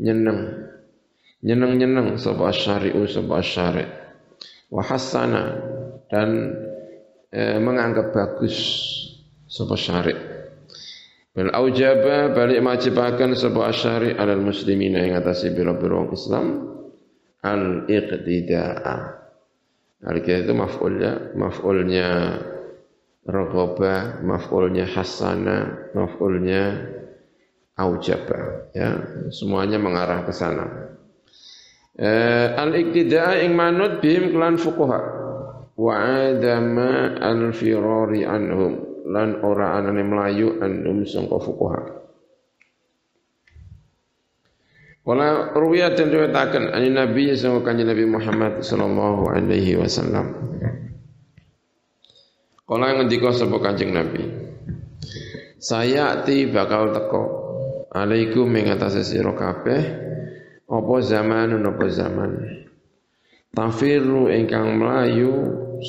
nyeneng. 0.00 0.64
Nyeneng-nyeneng 1.38 2.16
sapa 2.16 2.50
syari'u 2.50 3.04
sapa 3.06 3.38
syari' 3.44 3.86
wa 4.74 4.82
hasana 4.82 5.54
dan 6.10 6.50
e, 7.30 7.62
menganggap 7.62 8.10
bagus 8.10 8.58
sapa 9.46 9.78
syari' 9.78 10.18
bal 11.30 11.54
aujaba 11.54 12.34
balik 12.34 12.58
majibakan 12.58 13.38
sapa 13.38 13.70
syari' 13.70 14.18
alal 14.18 14.42
muslimina 14.42 15.04
ing 15.04 15.14
atase 15.14 15.52
biro-biro 15.52 16.10
Islam. 16.16 16.46
Al 17.38 17.86
iqtida'a 17.86 19.27
al 20.06 20.22
itu 20.22 20.52
maf'ulnya 20.54 21.34
maf'ulnya 21.34 22.08
raghabah 23.26 24.22
maf'ulnya 24.22 24.86
hasana 24.86 25.90
maf'ulnya 25.90 26.62
aujaba 27.74 28.70
ya. 28.74 28.94
Semuanya 29.34 29.78
mengarah 29.82 30.22
ke 30.22 30.30
sana. 30.30 30.66
Eh, 31.98 32.46
al-iktidaa 32.54 33.42
ing 33.42 33.58
manut 33.58 33.98
bihim 33.98 34.30
kelan 34.30 34.54
fuqaha. 34.54 35.00
Wa 35.74 35.92
adama 36.30 37.18
al-firari 37.18 38.22
anhum. 38.22 39.02
Lan 39.08 39.42
ora 39.42 39.78
anane 39.78 40.06
melayu 40.06 40.62
anhum 40.62 41.02
sangka 41.02 41.42
fuqaha 41.42 41.97
Wala 45.08 45.56
ruwiyat 45.56 45.96
dan 45.96 46.12
riwayataken 46.12 46.68
ani 46.68 46.92
Nabi 46.92 47.32
sangka 47.32 47.72
kanjeng 47.72 47.88
Nabi 47.88 48.04
Muhammad 48.04 48.60
sallallahu 48.60 49.32
alaihi 49.32 49.80
wasallam. 49.80 50.36
Kala 52.68 53.00
ngendika 53.00 53.32
sapa 53.32 53.56
kanjeng 53.56 53.96
Nabi. 53.96 54.28
Saya 55.56 56.20
ti 56.28 56.44
bakal 56.52 56.92
teko 56.92 57.24
alaikum 57.88 58.52
ing 58.52 58.68
atase 58.68 59.00
sira 59.00 59.32
kabeh 59.32 59.80
apa 60.68 60.94
zaman 61.00 61.56
apa 61.56 61.86
zaman 61.88 62.30
tafiru 63.56 64.28
ingkang 64.28 64.76
melayu 64.76 65.32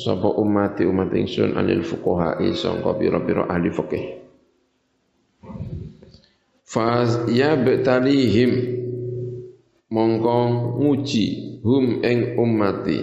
sapa 0.00 0.32
umat 0.40 0.80
umat 0.80 1.12
ingsun 1.12 1.60
anil 1.60 1.84
fuqaha 1.84 2.40
sangka 2.56 2.96
pira-pira 2.96 3.44
ahli 3.52 3.68
fikih 3.68 4.04
fa 6.64 7.04
ya 7.28 7.60
betalihim 7.60 8.79
mongko 9.90 10.38
nguji 10.78 11.60
hum 11.66 12.00
ing 12.06 12.38
ummati 12.38 13.02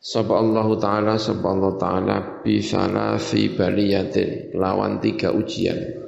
sapa 0.00 0.40
Allah 0.40 0.66
taala 0.80 1.14
sapa 1.20 1.46
Allah 1.48 1.72
taala 1.76 2.16
bi 2.42 2.58
salasi 2.60 3.52
baliyatin 3.52 4.56
lawan 4.56 4.98
tiga 4.98 5.30
ujian 5.30 6.04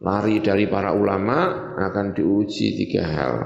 lari 0.00 0.40
dari 0.40 0.64
para 0.66 0.96
ulama 0.96 1.70
akan 1.76 2.16
diuji 2.16 2.76
tiga 2.80 3.04
hal. 3.04 3.36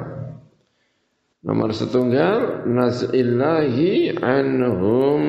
Nomor 1.45 1.77
setunggal 1.77 2.65
nazillahi 2.65 4.17
anhum 4.17 5.21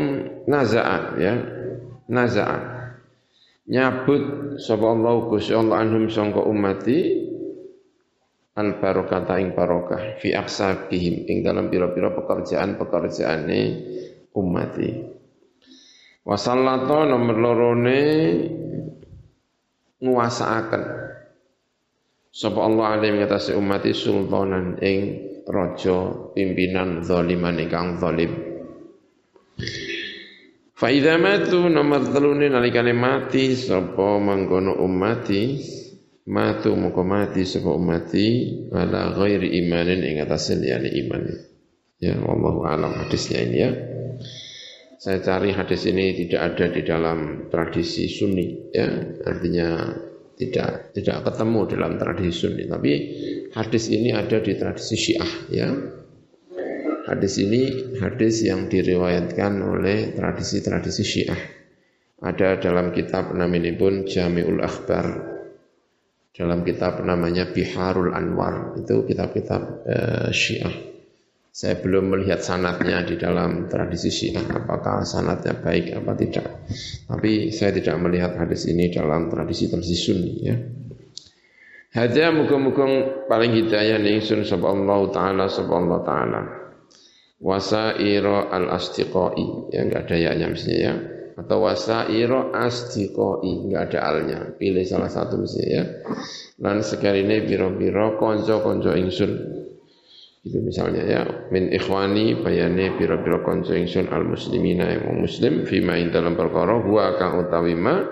naza'an 0.48 1.04
ya. 1.20 1.36
Naza'an. 2.08 2.64
Nyabut 3.66 4.56
sapa 4.62 4.86
Allah 4.96 5.16
Gusti 5.28 5.52
Allah 5.52 5.84
anhum 5.84 6.08
sangka 6.08 6.40
umati 6.40 7.34
al 8.56 8.80
barokata 8.80 9.36
ing 9.38 9.52
barokah 9.52 10.16
fi 10.20 10.32
aksabihim 10.32 11.28
ing 11.28 11.44
dalam 11.44 11.68
pira-pira 11.68 12.16
pekerjaan-pekerjaane 12.16 13.62
umati. 14.32 14.90
Wasallata 16.26 17.06
nomor 17.06 17.38
lorone 17.38 18.02
nguasaaken 20.02 20.84
sapa 22.34 22.60
Allah 22.66 22.98
alaihi 22.98 23.22
ngatasi 23.22 23.54
umati 23.54 23.94
sultanan 23.94 24.82
ing 24.82 25.00
raja 25.46 26.34
pimpinan 26.34 27.06
zaliman 27.06 27.62
ingkang 27.62 28.02
zalim 28.02 28.34
Fa 30.76 30.92
idza 30.92 31.16
matu 31.16 31.72
nomor 31.72 32.04
telune 32.12 32.52
nalikane 32.52 32.92
mati 32.92 33.56
sapa 33.56 34.20
mangkono 34.20 34.76
umati 34.84 35.56
matu 36.26 36.74
muka 36.74 37.06
mati 37.06 37.46
sapa 37.46 37.70
umati 37.70 38.50
ala 38.74 39.14
ghairi 39.14 39.62
imanin 39.62 40.02
ing 40.02 40.16
atase 40.26 40.58
liyane 40.58 40.90
iman. 41.06 41.24
Ya 42.02 42.18
wallahu 42.20 42.66
alam 42.66 42.92
hadisnya 42.98 43.40
ini 43.46 43.58
ya. 43.58 43.72
Saya 45.00 45.22
cari 45.22 45.54
hadis 45.54 45.86
ini 45.86 46.18
tidak 46.18 46.42
ada 46.42 46.66
di 46.74 46.82
dalam 46.82 47.46
tradisi 47.54 48.10
Sunni 48.10 48.74
ya, 48.74 48.90
artinya 49.22 49.94
tidak 50.34 50.98
tidak 50.98 51.22
ketemu 51.30 51.60
dalam 51.70 51.92
tradisi 52.02 52.34
Sunni, 52.34 52.64
tapi 52.66 52.94
hadis 53.54 53.86
ini 53.94 54.10
ada 54.18 54.42
di 54.42 54.58
tradisi 54.58 54.96
Syiah 54.98 55.32
ya. 55.54 55.70
Hadis 57.06 57.38
ini 57.38 57.62
hadis 58.02 58.42
yang 58.42 58.66
diriwayatkan 58.66 59.62
oleh 59.62 60.18
tradisi-tradisi 60.18 61.06
Syiah. 61.06 61.38
Ada 62.18 62.58
dalam 62.58 62.90
kitab 62.90 63.30
namanya 63.38 63.78
pun 63.78 64.10
Jami'ul 64.10 64.58
Akhbar. 64.66 65.35
Dalam 66.36 66.68
kitab 66.68 67.00
namanya 67.00 67.48
Biharul 67.48 68.12
Anwar. 68.12 68.76
Itu 68.76 69.08
kitab-kitab 69.08 69.62
uh, 69.88 70.30
Syiah. 70.36 70.76
Saya 71.56 71.80
belum 71.80 72.12
melihat 72.12 72.44
sanatnya 72.44 73.08
di 73.08 73.16
dalam 73.16 73.72
tradisi 73.72 74.12
Syiah, 74.12 74.44
apakah 74.44 75.08
sanatnya 75.08 75.56
baik 75.56 75.96
apa 75.96 76.12
tidak. 76.20 76.68
Tapi 77.08 77.56
saya 77.56 77.72
tidak 77.72 77.96
melihat 78.04 78.36
hadis 78.36 78.68
ini 78.68 78.92
dalam 78.92 79.32
tradisi-tradisi 79.32 79.96
Sunni 79.96 80.34
ya. 80.44 80.60
Hadya 81.96 82.36
muka-muka 82.36 82.84
paling 83.32 83.56
hidayah 83.56 83.96
ning 84.04 84.20
sun 84.20 84.44
sapa 84.44 84.68
Allah 84.68 85.00
taala 85.16 85.48
sapa 85.48 85.72
Allah 85.80 86.00
taala. 86.04 86.42
Wasaira 87.40 88.52
al-astiqai 88.52 89.72
ya 89.72 89.80
enggak 89.88 90.12
ada 90.12 90.36
ya 90.36 90.48
mestinya 90.52 90.92
ya. 90.92 91.15
Atau 91.36 91.68
wasaira 91.68 92.56
astiqai 92.56 93.68
enggak 93.68 93.92
ada 93.92 94.00
alnya. 94.08 94.40
Pilih 94.56 94.88
salah 94.88 95.12
satu 95.12 95.36
mestinya 95.40 95.68
ya. 95.68 95.84
Lan 96.64 96.80
sekarine 96.80 97.44
biro-biro 97.44 98.16
konco-konco 98.16 98.96
ingsun 98.96 99.32
itu 100.46 100.62
misalnya 100.62 101.02
ya 101.02 101.22
min 101.50 101.74
ikhwani 101.74 102.46
bayane 102.46 102.94
pira-pira 103.02 103.42
kanca 103.42 103.74
ingsun 103.74 104.14
al 104.14 104.30
muslimina 104.30 104.94
yang 104.94 105.18
muslim 105.18 105.66
fima 105.66 105.98
ing 105.98 106.14
dalam 106.14 106.38
perkara 106.38 106.86
huwa 106.86 107.18
kang 107.18 107.42
utawi 107.42 107.74
ma 107.74 108.06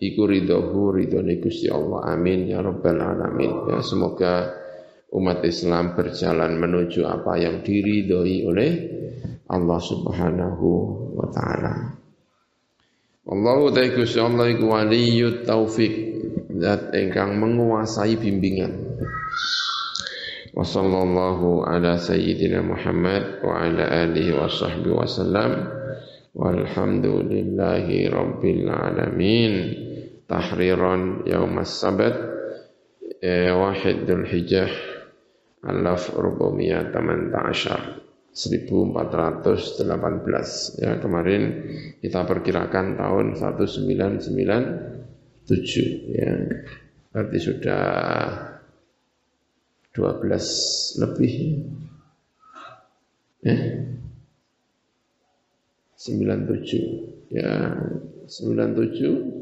iku 0.00 0.24
ridhohu 0.24 0.96
ridhone 0.96 1.36
Gusti 1.44 1.68
Allah 1.68 2.16
amin 2.16 2.48
ya 2.48 2.64
rabbal 2.64 2.96
alamin 2.96 3.68
ya 3.68 3.84
semoga 3.84 4.56
umat 5.12 5.44
Islam 5.44 5.92
berjalan 5.92 6.56
menuju 6.56 7.04
apa 7.04 7.36
yang 7.36 7.60
diridhoi 7.60 8.36
oleh 8.48 8.70
Allah 9.44 9.80
Subhanahu 9.84 10.68
wa 11.14 11.28
taala. 11.28 12.03
Allahu 13.24 13.72
ta'ala 13.72 13.96
Gusti 13.96 14.20
Allah 14.20 14.52
iku 14.52 14.68
waliyut 14.68 15.48
taufik 15.48 15.94
zat 16.60 16.92
ingkang 16.92 17.40
menguasai 17.40 18.20
bimbingan. 18.20 19.00
Wa 20.52 20.60
sallallahu 20.60 21.64
ala 21.64 21.96
sayyidina 21.96 22.60
Muhammad 22.60 23.40
wa 23.40 23.64
ala 23.64 23.84
alihi 24.04 24.36
wa 24.36 24.44
sahbihi 24.44 24.92
wa 24.92 25.08
sallam. 25.08 25.52
Walhamdulillahi 26.36 28.12
rabbil 28.12 28.68
alamin. 28.68 29.54
Tahriran 30.28 31.24
yaumas 31.24 31.80
sabat 31.80 32.16
eh, 33.24 33.48
wahid 33.56 34.04
Dhul 34.04 34.28
Hijjah 34.28 34.68
alaf 35.64 36.12
rubumiyah 36.12 36.92
18 36.92 38.03
1418. 38.34 40.82
Ya 40.82 40.98
kemarin 40.98 41.70
kita 42.02 42.26
perkirakan 42.26 42.98
tahun 42.98 43.38
1997 43.38 46.10
ya 46.10 46.34
berarti 47.14 47.38
sudah 47.38 47.86
12 49.94 50.98
lebih. 50.98 51.62
Ya 53.46 53.86
97 55.94 57.30
ya 57.32 57.80
97 58.26 59.34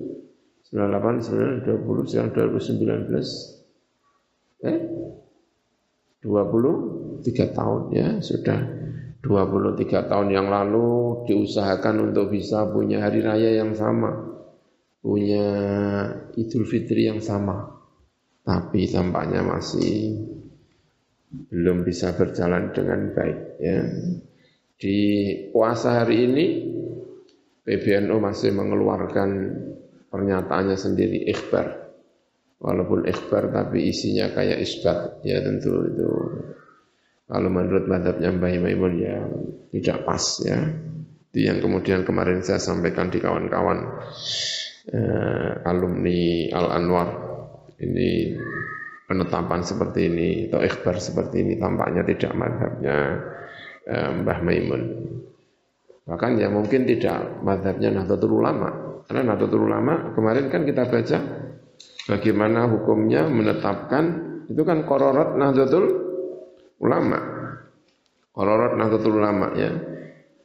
98 0.71 0.71
9 0.71 1.65
20 1.65 2.07
sekarang 2.07 2.31
2019 2.33 3.63
eh 4.63 4.79
23 6.23 7.59
tahun 7.59 7.83
ya 7.91 8.09
sudah 8.23 8.59
23 9.23 10.11
tahun 10.11 10.29
yang 10.35 10.51
lalu 10.51 11.23
diusahakan 11.31 12.11
untuk 12.11 12.35
bisa 12.35 12.67
punya 12.67 13.07
hari 13.07 13.23
raya 13.23 13.63
yang 13.63 13.71
sama, 13.79 14.11
punya 14.99 15.47
Idul 16.35 16.67
Fitri 16.67 17.07
yang 17.07 17.23
sama. 17.23 17.71
Tapi 18.43 18.91
tampaknya 18.91 19.47
masih 19.47 20.19
belum 21.31 21.87
bisa 21.87 22.19
berjalan 22.19 22.75
dengan 22.75 23.15
baik 23.15 23.39
ya. 23.63 23.79
Di 24.75 24.99
puasa 25.55 26.03
hari 26.03 26.27
ini 26.27 26.47
PBNU 27.63 28.19
masih 28.19 28.51
mengeluarkan 28.51 29.31
pernyataannya 30.11 30.75
sendiri 30.75 31.31
ikhbar. 31.31 31.82
Walaupun 32.63 33.11
ikhbar 33.11 33.51
tapi 33.51 33.91
isinya 33.91 34.31
kayak 34.31 34.63
isbat 34.63 35.19
ya 35.27 35.43
tentu 35.43 35.83
itu 35.83 36.11
kalau 37.27 37.49
menurut 37.51 37.91
madhabnya 37.91 38.29
Mbah 38.29 38.55
Maimun 38.63 38.95
ya 39.03 39.19
tidak 39.75 40.07
pas 40.07 40.23
ya. 40.47 40.63
Itu 41.33 41.39
yang 41.43 41.59
kemudian 41.59 42.07
kemarin 42.07 42.45
saya 42.47 42.63
sampaikan 42.63 43.11
di 43.11 43.19
kawan-kawan 43.19 43.79
eh, 44.95 45.51
alumni 45.65 46.53
Al 46.55 46.67
Anwar 46.77 47.09
ini 47.83 48.37
penetapan 49.09 49.65
seperti 49.67 50.13
ini 50.13 50.29
atau 50.53 50.61
ikhbar 50.61 51.03
seperti 51.03 51.43
ini 51.43 51.53
tampaknya 51.57 52.05
tidak 52.05 52.33
madhabnya 52.37 52.97
eh, 53.91 54.11
Mbah 54.23 54.39
Maimun. 54.45 54.83
Bahkan 56.03 56.31
ya 56.39 56.47
mungkin 56.53 56.85
tidak 56.87 57.43
madhabnya 57.43 57.91
Nahdlatul 57.97 58.39
Ulama. 58.39 59.03
Karena 59.09 59.35
Nahdlatul 59.35 59.67
Ulama 59.67 60.13
kemarin 60.13 60.53
kan 60.53 60.69
kita 60.69 60.85
baca 60.85 61.19
bagaimana 62.09 62.71
hukumnya 62.71 63.27
menetapkan 63.27 64.05
itu 64.51 64.63
kan 64.67 64.85
kororot 64.87 65.39
Nahdlatul 65.39 65.87
ulama. 66.83 67.33
Qararat 68.33 68.81
Nahdlatul 68.81 69.21
Ulama 69.21 69.53
ya. 69.53 69.71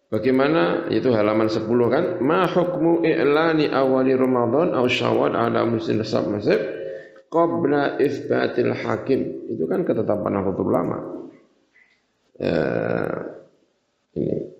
Bagaimana 0.08 0.88
itu 0.88 1.12
halaman 1.12 1.52
10 1.52 1.68
kan? 1.92 2.04
Ma 2.24 2.48
hukmu 2.48 3.04
i'lani 3.04 3.68
awali 3.72 4.16
Ramadan 4.16 4.72
aw 4.72 4.88
Syawal 4.88 5.36
ala 5.36 5.68
muslim 5.68 6.00
sab 6.04 6.28
masib 6.32 6.60
qabla 7.28 8.00
itsbatil 8.00 8.72
hakim. 8.72 9.52
Itu 9.52 9.68
kan 9.68 9.84
ketetapan 9.84 10.32
Nahdlatul 10.40 10.68
Ulama. 10.68 10.98
Ya, 12.40 12.60
ini. 14.16 14.52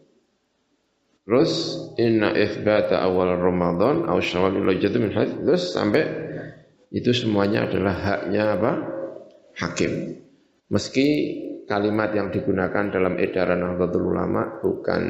Terus 1.28 1.52
inna 2.00 2.32
itsbata 2.32 3.04
awal 3.04 3.36
Ramadan 3.36 4.08
aw 4.08 4.20
Syawal 4.24 4.56
ila 4.56 4.72
jadu 4.80 5.04
min 5.04 5.12
hadis 5.12 5.36
terus 5.44 5.64
sampai 5.76 6.27
itu 6.92 7.12
semuanya 7.12 7.68
adalah 7.68 7.96
haknya 7.96 8.56
apa? 8.56 8.72
Hakim. 9.60 10.24
Meski 10.72 11.08
kalimat 11.68 12.16
yang 12.16 12.32
digunakan 12.32 12.88
dalam 12.88 13.20
edaran 13.20 13.60
Nahdlatul 13.60 14.08
Ulama 14.08 14.64
bukan 14.64 15.04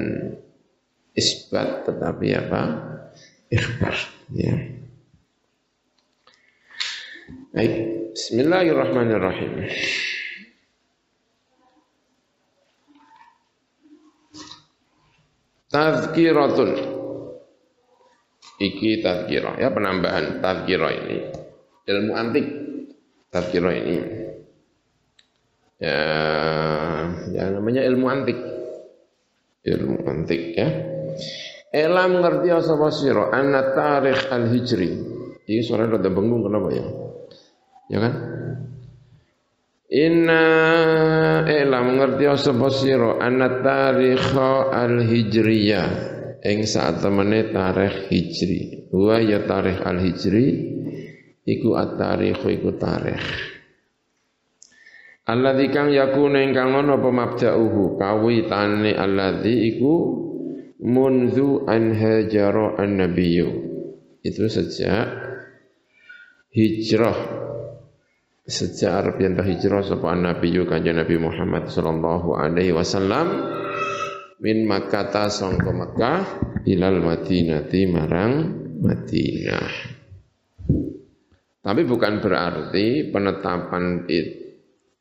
isbat 1.14 1.86
tetapi 1.86 2.28
apa? 2.34 2.62
ikhbar 3.48 3.96
ya. 4.36 4.56
Baik, 7.56 7.74
bismillahirrahmanirrahim. 8.12 9.72
Tazkiratun 15.68 16.72
Iki 18.58 19.06
tazkirah 19.06 19.62
ya 19.62 19.70
penambahan 19.70 20.42
tazkirah 20.42 20.90
ini 20.90 21.18
ilmu 21.88 22.12
antik. 22.14 22.46
Tazkirah 23.32 23.74
ini. 23.76 23.98
Ya, 25.80 26.00
ya 27.32 27.44
namanya 27.50 27.82
ilmu 27.88 28.06
antik. 28.12 28.40
Ilmu 29.64 30.04
antik 30.08 30.42
ya. 30.56 30.68
Elam 31.72 32.24
ngerti 32.24 32.48
sapa 32.64 32.88
sira 32.96 33.28
anna 33.36 33.76
tarikh 33.76 34.32
al 34.32 34.48
hijri 34.48 35.18
ini 35.48 35.64
sore 35.64 35.88
rada 35.88 36.12
bengong 36.12 36.44
kenapa 36.48 36.70
ya? 36.76 36.86
Ya 37.88 37.98
kan? 38.04 38.14
Inna 39.88 40.44
elam 41.48 42.00
ngerti 42.00 42.24
sapa 42.36 42.68
sira 42.72 43.20
anna 43.20 43.64
tarikh 43.64 44.36
al 44.72 45.04
hijriyah 45.04 45.90
ing 46.44 46.68
saat 46.68 47.00
temene 47.00 47.52
tarikh 47.52 48.12
hijri. 48.12 48.92
Wa 48.92 49.20
ya 49.24 49.44
tarikh 49.48 49.84
al 49.88 50.00
hijri 50.04 50.77
iku 51.48 51.80
at-tarikh 51.80 52.44
iku 52.44 52.76
tarikh. 52.76 53.24
Alladzi 55.28 55.68
kang 55.72 55.92
yakuna 55.92 56.40
ingkang 56.40 56.72
ana 56.72 56.96
apa 56.96 57.10
mabda'uhu? 57.12 58.00
Kawitane 58.00 58.96
alladzi 58.96 59.76
iku 59.76 59.94
munzu 60.84 61.68
an 61.68 61.92
hajara 61.96 62.80
annabiyyu. 62.80 63.50
Itu 64.24 64.48
sejak 64.48 65.08
hijrah. 66.52 67.20
Sejak 68.48 68.92
Arab 69.04 69.16
yang 69.20 69.36
hijrah 69.36 69.84
sapa 69.84 70.16
annabiyyu 70.16 70.64
kanjeng 70.64 70.96
Nabi 70.96 71.20
Muhammad 71.20 71.68
sallallahu 71.68 72.32
alaihi 72.32 72.72
wasallam 72.72 73.28
min 74.40 74.64
Makkah 74.64 75.28
sangka 75.28 75.76
Makkah 75.76 76.24
ilal 76.64 77.04
Madinati 77.04 77.84
marang 77.92 78.64
Madinah 78.80 79.97
tapi 81.68 81.84
bukan 81.84 82.24
berarti 82.24 83.12
penetapan 83.12 84.08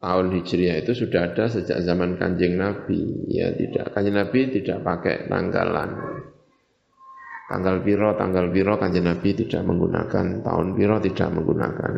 tahun 0.03 0.27
Hijriah 0.35 0.83
itu 0.83 0.99
sudah 0.99 1.31
ada 1.31 1.47
sejak 1.47 1.79
zaman 1.79 2.19
Kanjeng 2.19 2.59
Nabi. 2.59 3.31
Ya 3.31 3.55
tidak, 3.55 3.95
Kanjeng 3.95 4.19
Nabi 4.19 4.51
tidak 4.51 4.83
pakai 4.83 5.31
tanggalan. 5.31 5.91
Tanggal 7.47 7.87
biro, 7.87 8.19
tanggal 8.19 8.51
biro 8.51 8.83
Kanjeng 8.83 9.07
Nabi 9.07 9.39
tidak 9.39 9.63
menggunakan, 9.63 10.43
tahun 10.43 10.67
biro 10.75 10.99
tidak 10.99 11.29
menggunakan. 11.31 11.93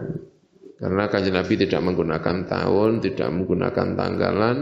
Karena 0.77 1.05
Kanjeng 1.09 1.37
Nabi 1.41 1.55
tidak 1.57 1.81
menggunakan 1.81 2.37
tahun, 2.45 2.91
tidak 3.01 3.29
menggunakan 3.33 3.87
tanggalan. 3.97 4.57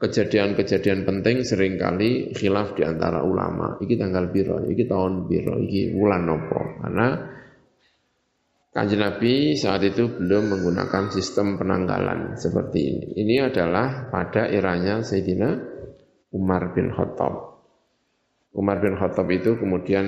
Kejadian-kejadian 0.00 1.04
penting 1.04 1.44
sering 1.44 1.76
kali 1.76 2.32
khilaf 2.32 2.72
di 2.72 2.88
antara 2.88 3.20
ulama. 3.20 3.76
Iki 3.84 4.00
tanggal 4.00 4.32
biro, 4.32 4.64
iki 4.64 4.88
tahun 4.88 5.28
biro, 5.28 5.60
iki 5.60 5.92
bulan 5.92 6.24
nopo. 6.24 6.80
Karena 6.80 7.36
Kanjeng 8.70 9.02
Nabi 9.02 9.58
saat 9.58 9.82
itu 9.82 10.06
belum 10.06 10.54
menggunakan 10.54 11.10
sistem 11.10 11.58
penanggalan 11.58 12.38
seperti 12.38 12.78
ini. 12.86 13.06
Ini 13.18 13.50
adalah 13.50 14.06
pada 14.14 14.46
eranya 14.46 15.02
Sayyidina 15.02 15.50
Umar 16.38 16.70
bin 16.70 16.94
Khattab. 16.94 17.66
Umar 18.54 18.78
bin 18.78 18.94
Khattab 18.94 19.26
itu 19.34 19.58
kemudian 19.58 20.06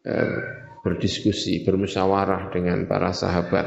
eh, 0.00 0.36
berdiskusi, 0.80 1.60
bermusyawarah 1.60 2.48
dengan 2.48 2.88
para 2.88 3.12
sahabat. 3.12 3.66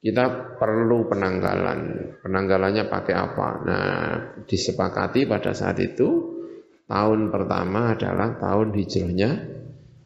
Kita 0.00 0.56
perlu 0.56 1.04
penanggalan. 1.12 1.80
Penanggalannya 2.24 2.88
pakai 2.88 3.14
apa? 3.20 3.48
Nah, 3.68 4.08
disepakati 4.48 5.28
pada 5.28 5.52
saat 5.52 5.76
itu 5.76 6.40
tahun 6.88 7.28
pertama 7.28 7.92
adalah 7.92 8.40
tahun 8.40 8.72
hijrahnya 8.80 9.59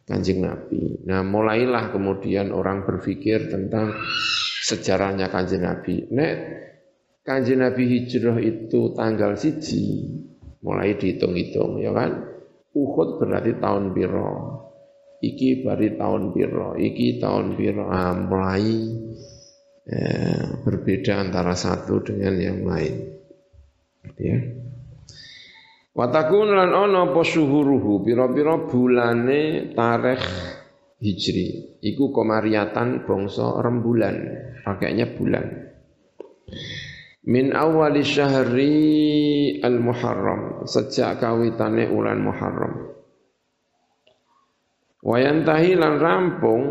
kanjeng 0.05 0.45
Nabi. 0.45 1.01
Nah 1.09 1.25
mulailah 1.25 1.89
kemudian 1.89 2.53
orang 2.53 2.85
berpikir 2.85 3.49
tentang 3.49 3.97
sejarahnya 4.61 5.33
kanjeng 5.33 5.65
Nabi. 5.65 6.05
Nek 6.13 6.33
kanjeng 7.25 7.65
Nabi 7.65 7.83
hijrah 7.89 8.37
itu 8.37 8.93
tanggal 8.93 9.33
siji, 9.35 10.05
mulai 10.61 10.95
dihitung-hitung 10.95 11.81
ya 11.81 11.91
kan. 11.91 12.37
Uhud 12.75 13.17
berarti 13.19 13.57
tahun 13.57 13.95
piro. 13.95 14.61
Iki 15.23 15.63
bari 15.65 15.95
tahun 15.95 16.35
piro, 16.35 16.75
iki 16.77 17.17
tahun 17.17 17.55
piro. 17.55 17.87
Ah, 17.87 18.13
mulai 18.13 18.67
ya, 19.87 20.05
berbeda 20.61 21.23
antara 21.23 21.55
satu 21.55 22.03
dengan 22.03 22.35
yang 22.35 22.61
lain. 22.67 23.15
Ya. 24.21 24.37
Watakun 25.95 26.51
lan 26.51 26.75
ono 26.75 27.15
apa 27.15 27.23
suhuruhu? 27.23 28.03
Pira-pira 28.03 28.59
bulane 28.67 29.71
tarikh 29.71 30.27
Hijri. 30.99 31.79
Iku 31.79 32.11
komariatan 32.11 33.07
bangsa 33.07 33.63
rembulan. 33.63 34.15
Pakainya 34.67 35.07
bulan. 35.15 35.45
Min 37.31 37.55
awali 37.55 38.03
syahri 38.03 38.75
al 39.63 39.79
muharram 39.79 40.67
sejak 40.67 41.23
kawitane 41.23 41.87
ulan 41.87 42.19
muharram. 42.19 42.91
Wayantahi 44.99 45.79
lan 45.79 45.95
rampung 45.95 46.63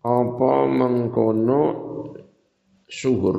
apa 0.00 0.52
mengkono 0.64 1.62
suhur 2.88 3.38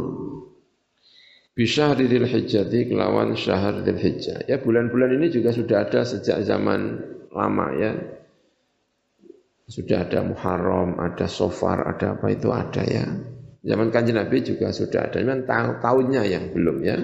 bisa 1.52 1.92
Dzil 1.94 2.24
Hijjati 2.24 2.88
kelawan 2.88 3.36
syahr 3.36 3.84
Dzil 3.84 4.00
Hijjah. 4.00 4.48
Ya 4.48 4.64
bulan-bulan 4.64 5.20
ini 5.20 5.28
juga 5.28 5.52
sudah 5.52 5.84
ada 5.84 6.08
sejak 6.08 6.42
zaman 6.48 7.00
lama 7.32 7.68
ya. 7.76 7.92
Sudah 9.72 10.04
ada 10.04 10.20
Muharram, 10.28 11.00
ada 11.00 11.32
Sofar, 11.32 11.88
ada 11.88 12.20
apa 12.20 12.28
itu 12.28 12.52
ada 12.52 12.84
ya. 12.84 13.08
Zaman 13.62 13.88
kanjeng 13.94 14.20
Nabi 14.20 14.44
juga 14.44 14.74
sudah 14.74 15.08
ada. 15.08 15.22
Cuman 15.22 15.48
tahunnya 15.80 16.28
yang 16.28 16.52
belum 16.52 16.84
ya. 16.84 16.98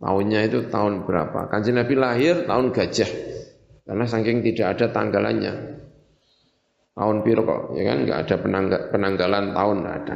Tahunnya 0.00 0.40
itu 0.46 0.66
tahun 0.72 1.04
berapa? 1.04 1.52
Kanjeng 1.52 1.76
Nabi 1.76 1.94
lahir 1.94 2.48
tahun 2.48 2.72
gajah. 2.72 3.10
Karena 3.82 4.04
saking 4.06 4.40
tidak 4.46 4.78
ada 4.78 4.86
tanggalannya. 4.94 5.52
Tahun 6.92 7.16
piro 7.24 7.42
kok, 7.44 7.62
ya 7.76 7.82
kan? 7.88 7.96
Enggak 8.04 8.18
ada 8.28 8.36
penanggalan 8.92 9.44
tahun, 9.56 9.76
enggak 9.80 9.96
ada. 10.04 10.14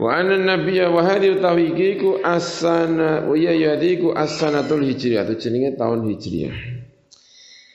Wa 0.00 0.16
anna 0.16 0.40
nabiyya 0.40 0.88
wa 0.88 1.04
hadhi 1.04 1.28
utawi 1.36 1.76
ku 2.00 2.24
asana 2.24 3.28
wa 3.28 3.36
ya 3.36 3.52
yadiku 3.52 4.16
asanatul 4.16 4.80
hijriyah 4.80 5.28
itu 5.28 5.36
jenenge 5.36 5.76
tahun 5.76 6.08
hijriyah. 6.08 6.56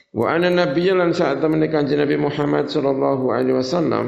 Wa 0.09 0.33
anna 0.33 0.49
nabiyya 0.49 0.97
lan 0.97 1.13
saat 1.13 1.37
temene 1.37 1.69
kanjeng 1.69 2.01
Nabi 2.01 2.17
Muhammad 2.17 2.65
sallallahu 2.73 3.29
alaihi 3.29 3.53
wasallam 3.53 4.05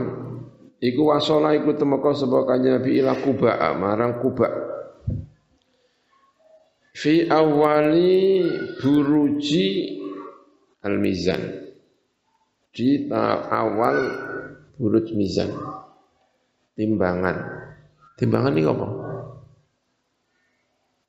iku 0.82 1.14
wasala 1.14 1.54
iku 1.62 1.78
temeka 1.78 2.18
sapa 2.18 2.42
kanjeng 2.50 2.82
Nabi 2.82 2.98
ila 2.98 3.22
Kuba 3.22 3.54
marang 3.78 4.18
Kuba. 4.18 4.50
Fi 6.98 7.30
awali 7.30 8.42
buruji 8.82 9.94
al-mizan. 10.82 11.70
Di 12.74 13.14
awal 13.14 13.98
buruj 14.82 15.14
mizan. 15.14 15.54
Timbangan 16.74 17.57
Timbangan 18.18 18.58
ini 18.58 18.66
apa? 18.66 18.88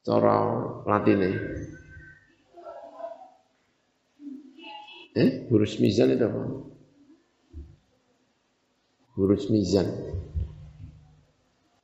Cara 0.04 0.36
latine. 0.84 1.30
Eh, 5.16 5.48
huruf 5.48 5.80
mizan 5.80 6.12
itu 6.12 6.24
apa? 6.28 6.40
Huruf 9.16 9.48
mizan. 9.48 9.88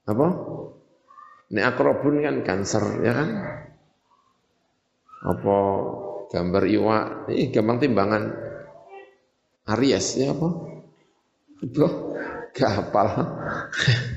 Apa? 0.05 0.29
Ini 1.49 1.61
akrobun 1.65 2.21
kan 2.21 2.45
cancer, 2.45 2.85
ya 3.01 3.13
kan? 3.17 3.29
Apa 5.25 5.57
gambar 6.29 6.65
iwa, 6.69 6.97
ini 7.33 7.49
gampang 7.49 7.81
timbangan. 7.81 8.23
Aries, 9.73 10.21
ya 10.21 10.37
apa? 10.37 10.49
Itu 11.65 11.89
gak. 12.53 12.93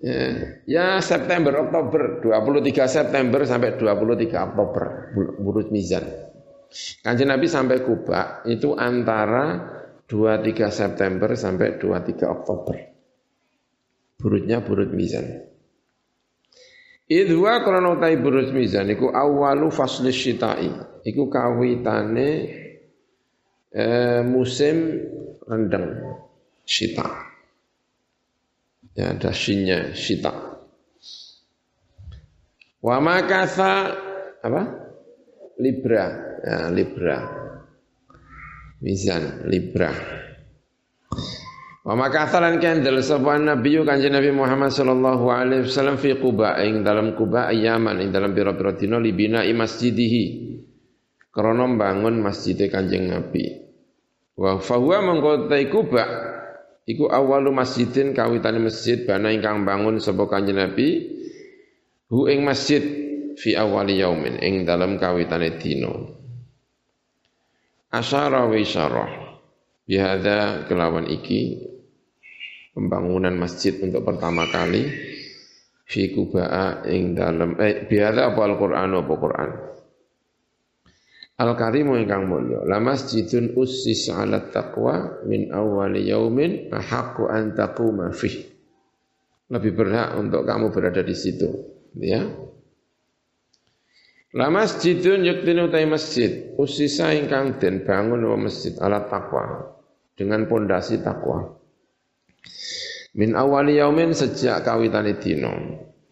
Ya, 0.00 0.56
ya 0.64 0.86
September, 1.04 1.68
Oktober, 1.68 2.24
23 2.24 2.88
September 2.88 3.44
sampai 3.44 3.76
23 3.76 4.32
Oktober, 4.32 4.84
burut 5.36 5.68
mizan. 5.68 6.08
Kanjeng 7.04 7.28
Nabi 7.28 7.50
sampai 7.50 7.84
Kuba 7.84 8.46
itu 8.48 8.72
antara 8.78 9.76
23 10.08 10.70
September 10.72 11.36
sampai 11.36 11.76
23 11.76 12.26
Oktober. 12.26 12.76
Burutnya 14.16 14.64
burut 14.64 14.88
mizan. 14.94 15.50
Idwa 17.10 17.58
krana 17.66 17.90
utai 17.98 18.14
burut 18.22 18.54
mizan 18.54 18.86
iku 18.88 19.10
awalu 19.10 19.68
fasli 19.68 20.14
syitai. 20.14 20.70
Iku 21.02 21.26
kawitane 21.26 22.28
eh, 23.74 24.22
musim 24.22 24.76
rendeng 25.44 26.16
syita. 26.62 27.29
Ya, 28.98 29.14
ada 29.14 29.30
shinnya, 29.30 29.94
shita. 29.94 30.34
Wa 32.80 32.96
makasa 32.98 33.94
apa? 34.40 34.62
Libra, 35.60 36.04
ya, 36.40 36.72
Libra. 36.72 37.18
Mizan, 38.80 39.44
Libra. 39.44 39.92
Wa 41.84 41.92
makasa 41.96 42.40
lan 42.40 42.60
kendel 42.60 43.00
sapa 43.04 43.36
Nabi 43.36 43.80
Kanjeng 43.84 44.16
Nabi 44.16 44.32
Muhammad 44.32 44.72
sallallahu 44.72 45.28
alaihi 45.32 45.64
wasallam 45.68 45.96
fi 46.00 46.16
Quba 46.16 46.60
ing 46.64 46.84
dalam 46.84 47.16
Quba 47.16 47.52
ayaman 47.52 48.04
ing 48.04 48.08
dalam 48.12 48.32
pira-pira 48.36 48.76
dina 48.76 48.96
libina 48.96 49.44
masjidihi. 49.44 50.24
Krana 51.30 51.68
bangun 51.76 52.20
masjid 52.20 52.56
Kanjeng 52.68 53.08
Nabi. 53.12 53.44
Wa 54.36 54.60
fahuwa 54.60 54.98
mengkotai 55.12 55.68
Quba 55.68 56.29
Iku 56.90 57.06
awalu 57.06 57.54
masjidin 57.54 58.10
kawitane 58.10 58.58
masjid 58.58 59.06
bana 59.06 59.30
ingkang 59.30 59.62
bangun 59.62 60.02
sapa 60.02 60.26
Kanjeng 60.26 60.58
Nabi 60.58 61.06
hu 62.10 62.26
ing 62.26 62.42
masjid 62.42 62.82
fi 63.38 63.54
awali 63.54 64.02
yaumin 64.02 64.42
ing 64.42 64.66
dalam 64.66 64.98
kawitane 64.98 65.54
dina. 65.62 65.94
Asyara 67.94 68.50
wa 68.50 68.56
isyarah 68.58 69.10
bihadza 69.86 70.66
kelawan 70.66 71.06
iki 71.06 71.62
pembangunan 72.74 73.38
masjid 73.38 73.78
untuk 73.82 74.02
pertama 74.02 74.50
kali 74.50 74.90
fi 75.86 76.10
Kuba'a 76.10 76.86
ing 76.90 77.14
dalam 77.14 77.54
eh 77.58 77.86
bihadza 77.86 78.34
apa 78.34 78.40
Al-Qur'an 78.50 78.90
apa 78.98 79.14
Qur'an. 79.14 79.50
Al-Karimu 81.40 81.96
ingkang 81.96 82.28
mulya 82.28 82.68
la 82.68 82.76
masjidun 82.84 83.56
ussis 83.56 84.12
'ala 84.12 84.52
taqwa 84.52 85.24
min 85.24 85.48
awwali 85.48 86.04
yaumin 86.04 86.68
ahaqqu 86.68 87.32
an 87.32 87.56
taquma 87.56 88.12
fih. 88.12 88.44
Lebih 89.48 89.72
berhak 89.72 90.20
untuk 90.20 90.44
kamu 90.44 90.68
berada 90.68 91.00
di 91.00 91.16
situ, 91.16 91.48
ya. 91.96 92.22
La 94.30 94.46
masjidun 94.46 95.26
yuktinu 95.26 95.66
utai 95.66 95.90
masjid 95.90 96.54
usisa 96.54 97.10
ingkang 97.16 97.58
den 97.58 97.82
bangun 97.82 98.22
wa 98.30 98.38
masjid 98.38 98.78
ala 98.78 99.10
taqwa 99.10 99.74
dengan 100.14 100.46
pondasi 100.46 101.02
takwa. 101.02 101.56
Min 103.16 103.34
awali 103.34 103.80
yaumin 103.80 104.14
sejak 104.14 104.62
kawitane 104.62 105.18
dina. 105.18 105.50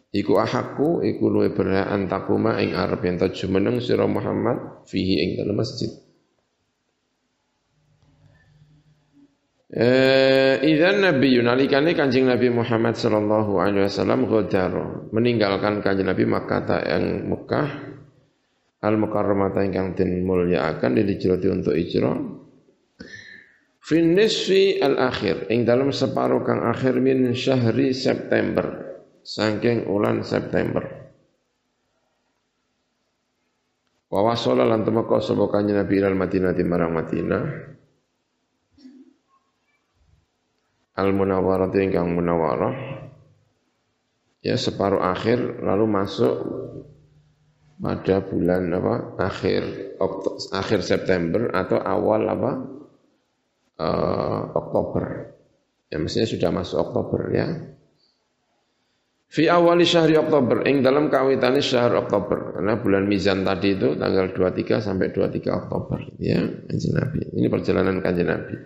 Iku 0.09 0.41
ahakku, 0.41 1.05
iku 1.05 1.29
luwe 1.29 1.53
berhak 1.53 1.93
antakuma 1.93 2.57
ing 2.65 2.73
arep 2.73 3.05
yen 3.05 3.21
jumeneng 3.29 3.77
sira 3.85 4.09
Muhammad 4.09 4.89
fihi 4.89 5.21
ing 5.21 5.31
dalam 5.37 5.61
masjid. 5.61 5.93
Eh, 9.69 10.65
idzan 10.65 11.05
Nabi 11.05 11.45
nalikane 11.45 11.93
Kanjeng 11.93 12.25
Nabi 12.25 12.49
Muhammad 12.49 12.97
sallallahu 12.97 13.61
alaihi 13.61 13.85
wasallam 13.85 14.25
ghadara 14.25 15.13
meninggalkan 15.13 15.85
Kanjeng 15.85 16.09
Nabi 16.09 16.25
Makkah 16.25 16.89
yang 16.89 17.29
Mekah 17.29 17.69
al 18.81 18.97
mukarramata 18.97 19.61
ingkang 19.61 19.93
den 19.93 20.25
mulyakaken 20.25 20.97
dilijrati 20.97 21.47
untuk 21.53 21.77
ijra 21.77 22.17
fin 23.85 24.17
nisfi 24.17 24.81
al 24.81 24.97
akhir 24.97 25.53
ing 25.53 25.69
dalam 25.69 25.93
separuh 25.93 26.41
kang 26.49 26.65
akhir 26.65 26.97
min 26.97 27.37
syahri 27.37 27.93
September 27.93 28.88
saking 29.29 29.85
ulan 29.93 30.25
September. 30.25 30.81
Wa 34.09 34.25
wasala 34.25 34.65
lan 34.65 34.89
temeka 34.89 35.21
kanjeng 35.21 35.77
Nabi 35.77 36.01
ilal 36.01 36.17
Madinah 36.17 36.57
di 36.57 36.65
marang 36.65 36.97
Madinah. 36.97 37.45
Al 40.97 41.13
Munawwarah 41.13 41.69
ingkang 41.77 42.09
munawwarah. 42.17 42.75
Ya 44.41 44.57
separuh 44.57 45.05
akhir 45.05 45.61
lalu 45.61 45.85
masuk 45.85 46.35
pada 47.79 48.25
bulan 48.25 48.75
apa 48.75 49.15
akhir 49.23 49.63
akhir 50.51 50.81
September 50.83 51.55
atau 51.55 51.79
awal 51.79 52.27
apa 52.27 52.53
uh, 53.79 54.41
Oktober 54.51 55.31
ya 55.87 56.03
mestinya 56.03 56.27
sudah 56.27 56.51
masuk 56.51 56.79
Oktober 56.91 57.31
ya 57.31 57.78
Fi 59.29 59.45
awali 59.45 59.85
syahri 59.85 60.17
Oktober, 60.17 60.65
ing 60.65 60.81
dalam 60.81 61.13
kawitani 61.13 61.61
syahr 61.61 61.93
Oktober. 62.01 62.57
Karena 62.57 62.81
bulan 62.81 63.05
Mizan 63.05 63.45
tadi 63.45 63.77
itu 63.77 63.93
tanggal 64.01 64.33
23 64.33 64.81
sampai 64.81 65.13
23 65.13 65.53
Oktober. 65.53 66.01
Ya, 66.17 66.41
kanjeng 66.41 66.97
Nabi. 66.97 67.21
Ini 67.37 67.47
perjalanan 67.53 68.01
kanjeng 68.01 68.33
Nabi. 68.33 68.57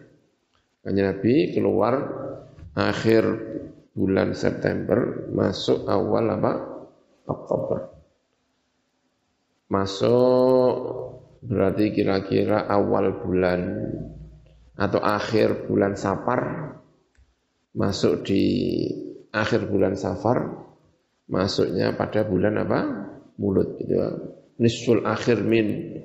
Kanjeng 0.86 1.06
Nabi 1.10 1.34
keluar 1.50 1.94
akhir 2.78 3.24
bulan 3.90 4.38
September, 4.38 5.26
masuk 5.34 5.82
awal 5.90 6.30
apa? 6.30 6.52
Oktober. 7.26 7.78
Masuk 9.66 10.74
berarti 11.42 11.90
kira-kira 11.90 12.70
awal 12.70 13.18
bulan 13.18 13.82
atau 14.78 15.02
akhir 15.02 15.66
bulan 15.66 15.98
Sapar 15.98 16.70
masuk 17.74 18.22
di 18.22 18.44
akhir 19.32 19.66
bulan 19.72 19.96
Safar 19.96 20.68
masuknya 21.26 21.96
pada 21.96 22.28
bulan 22.28 22.60
apa? 22.60 22.80
Mulut 23.40 23.80
gitu. 23.80 23.96
Nisful 24.60 25.02
akhir 25.08 25.40
min 25.42 25.98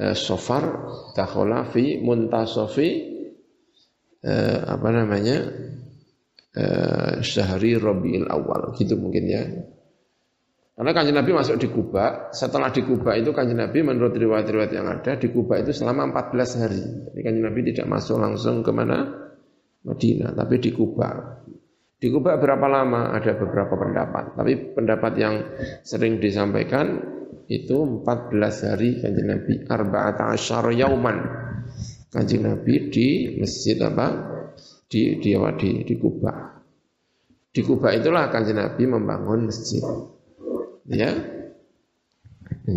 uh, 0.00 0.16
Safar 0.16 0.88
dakhala 1.12 1.68
fi 1.68 2.00
muntasafi 2.00 2.88
uh, 4.24 4.58
apa 4.72 4.88
namanya? 4.90 5.38
Uh, 6.58 7.22
syahri 7.22 7.78
Rabiul 7.78 8.26
Awal 8.26 8.74
gitu 8.74 8.98
mungkin 8.98 9.24
ya. 9.28 9.44
Karena 10.78 10.94
kanjeng 10.94 11.18
Nabi 11.18 11.34
masuk 11.34 11.58
di 11.58 11.66
Kuba, 11.74 12.30
setelah 12.30 12.70
di 12.70 12.86
Kuba 12.86 13.18
itu 13.18 13.34
kanjeng 13.34 13.58
Nabi 13.58 13.82
menurut 13.82 14.14
riwayat-riwayat 14.14 14.70
yang 14.70 14.86
ada 14.86 15.18
di 15.18 15.26
Kuba 15.34 15.58
itu 15.58 15.74
selama 15.74 16.06
14 16.14 16.62
hari. 16.62 16.82
Jadi 17.10 17.20
kanjeng 17.26 17.44
Nabi 17.50 17.60
tidak 17.74 17.86
masuk 17.90 18.22
langsung 18.22 18.62
ke 18.62 18.70
mana? 18.70 19.10
Madinah, 19.82 20.38
tapi 20.38 20.54
di 20.62 20.70
Kuba. 20.70 21.42
Di 21.98 22.14
Kuba 22.14 22.38
berapa 22.38 22.62
lama? 22.70 23.10
Ada 23.10 23.34
beberapa 23.34 23.74
pendapat. 23.74 24.38
Tapi 24.38 24.52
pendapat 24.70 25.12
yang 25.18 25.34
sering 25.82 26.22
disampaikan 26.22 27.02
itu 27.50 27.74
14 27.74 28.38
hari 28.70 29.02
kanjeng 29.02 29.26
Nabi. 29.26 29.66
Arba'ata 29.66 30.30
asyara 30.30 30.70
yauman. 30.70 31.18
Kanjeng 32.14 32.46
Nabi 32.46 32.86
di 32.94 33.06
masjid 33.42 33.74
apa? 33.82 34.14
Di 34.86 35.18
di, 35.18 35.34
di, 35.34 35.70
di 35.82 35.94
Kuba. 35.98 36.62
Di 37.50 37.60
Kuba 37.66 37.90
itulah 37.90 38.30
kanjeng 38.30 38.62
Nabi 38.62 38.82
membangun 38.86 39.50
masjid. 39.50 39.82
Ya. 40.86 41.10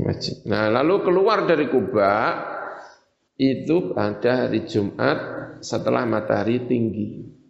Masjid. 0.02 0.42
Nah, 0.50 0.74
lalu 0.74 1.06
keluar 1.06 1.46
dari 1.46 1.70
Kuba 1.70 2.42
itu 3.38 3.94
pada 3.94 4.50
hari 4.50 4.66
Jumat 4.66 5.18
setelah 5.62 6.10
matahari 6.10 6.66
tinggi. 6.66 7.41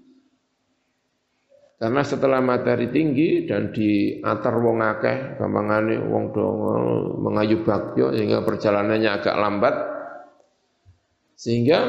Karena 1.81 2.05
setelah 2.05 2.45
matahari 2.45 2.93
tinggi 2.93 3.49
dan 3.49 3.73
di 3.73 4.21
atar 4.21 4.53
wong 4.53 4.85
akeh, 4.85 5.41
gampangane 5.41 5.97
wong 5.97 6.29
dongo 6.29 6.77
mengayu 7.17 7.65
bagyo 7.65 8.13
sehingga 8.13 8.45
perjalanannya 8.45 9.09
agak 9.09 9.33
lambat. 9.33 9.75
Sehingga 11.33 11.79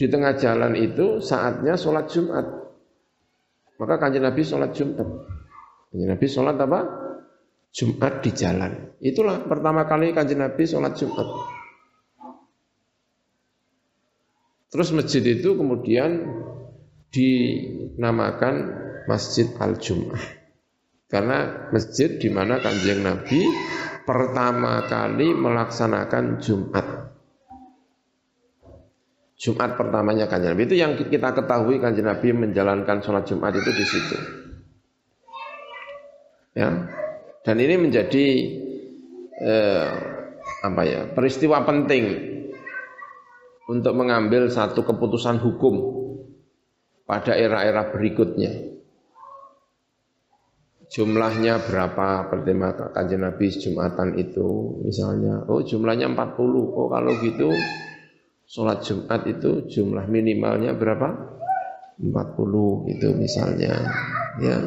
di 0.00 0.08
tengah 0.08 0.32
jalan 0.40 0.72
itu 0.80 1.20
saatnya 1.20 1.76
sholat 1.76 2.08
Jumat. 2.08 2.48
Maka 3.76 4.00
kanjeng 4.00 4.24
Nabi 4.24 4.40
sholat 4.48 4.72
Jumat. 4.72 5.04
Kanjeng 5.92 6.08
Nabi 6.08 6.26
sholat 6.32 6.56
apa? 6.56 6.80
Jumat 7.68 8.24
di 8.24 8.30
jalan. 8.32 8.96
Itulah 8.96 9.44
pertama 9.44 9.84
kali 9.84 10.16
kanjeng 10.16 10.40
Nabi 10.40 10.64
sholat 10.64 10.96
Jumat. 10.96 11.28
Terus 14.72 14.88
masjid 14.96 15.20
itu 15.20 15.52
kemudian 15.52 16.32
dinamakan 17.12 18.88
Masjid 19.06 19.50
Al-Jum'ah. 19.58 20.42
Karena 21.12 21.68
masjid 21.68 22.16
di 22.16 22.32
mana 22.32 22.56
Kanjeng 22.56 23.04
Nabi 23.04 23.44
pertama 24.08 24.80
kali 24.88 25.36
melaksanakan 25.36 26.40
Jumat. 26.40 26.86
Jumat 29.36 29.76
pertamanya 29.76 30.24
Kanjeng 30.24 30.56
Nabi 30.56 30.64
itu 30.64 30.76
yang 30.80 30.96
kita 30.96 31.36
ketahui 31.36 31.84
Kanjeng 31.84 32.08
Nabi 32.08 32.32
menjalankan 32.32 33.04
sholat 33.04 33.28
Jumat 33.28 33.52
itu 33.52 33.70
di 33.76 33.84
situ. 33.84 34.16
Ya, 36.56 36.88
dan 37.44 37.56
ini 37.60 37.76
menjadi 37.76 38.26
eh, 39.36 39.90
apa 40.64 40.82
ya 40.84 41.12
peristiwa 41.12 41.60
penting 41.68 42.04
untuk 43.68 43.92
mengambil 43.96 44.48
satu 44.48 44.80
keputusan 44.80 45.40
hukum 45.44 45.92
pada 47.04 47.36
era-era 47.36 47.92
berikutnya 47.92 48.72
jumlahnya 50.92 51.64
berapa? 51.64 52.28
Pertama 52.28 52.76
kanjeng 52.92 53.24
Nabi 53.24 53.48
Jumatan 53.48 54.20
itu 54.20 54.76
misalnya 54.84 55.48
oh 55.48 55.64
jumlahnya 55.64 56.12
40 56.12 56.36
oh 56.76 56.86
kalau 56.92 57.12
gitu 57.24 57.48
sholat 58.44 58.84
Jumat 58.84 59.24
itu 59.24 59.64
jumlah 59.72 60.04
minimalnya 60.06 60.76
berapa? 60.76 61.08
40 61.96 62.92
itu 62.92 63.08
misalnya 63.16 63.72
ya. 64.36 64.58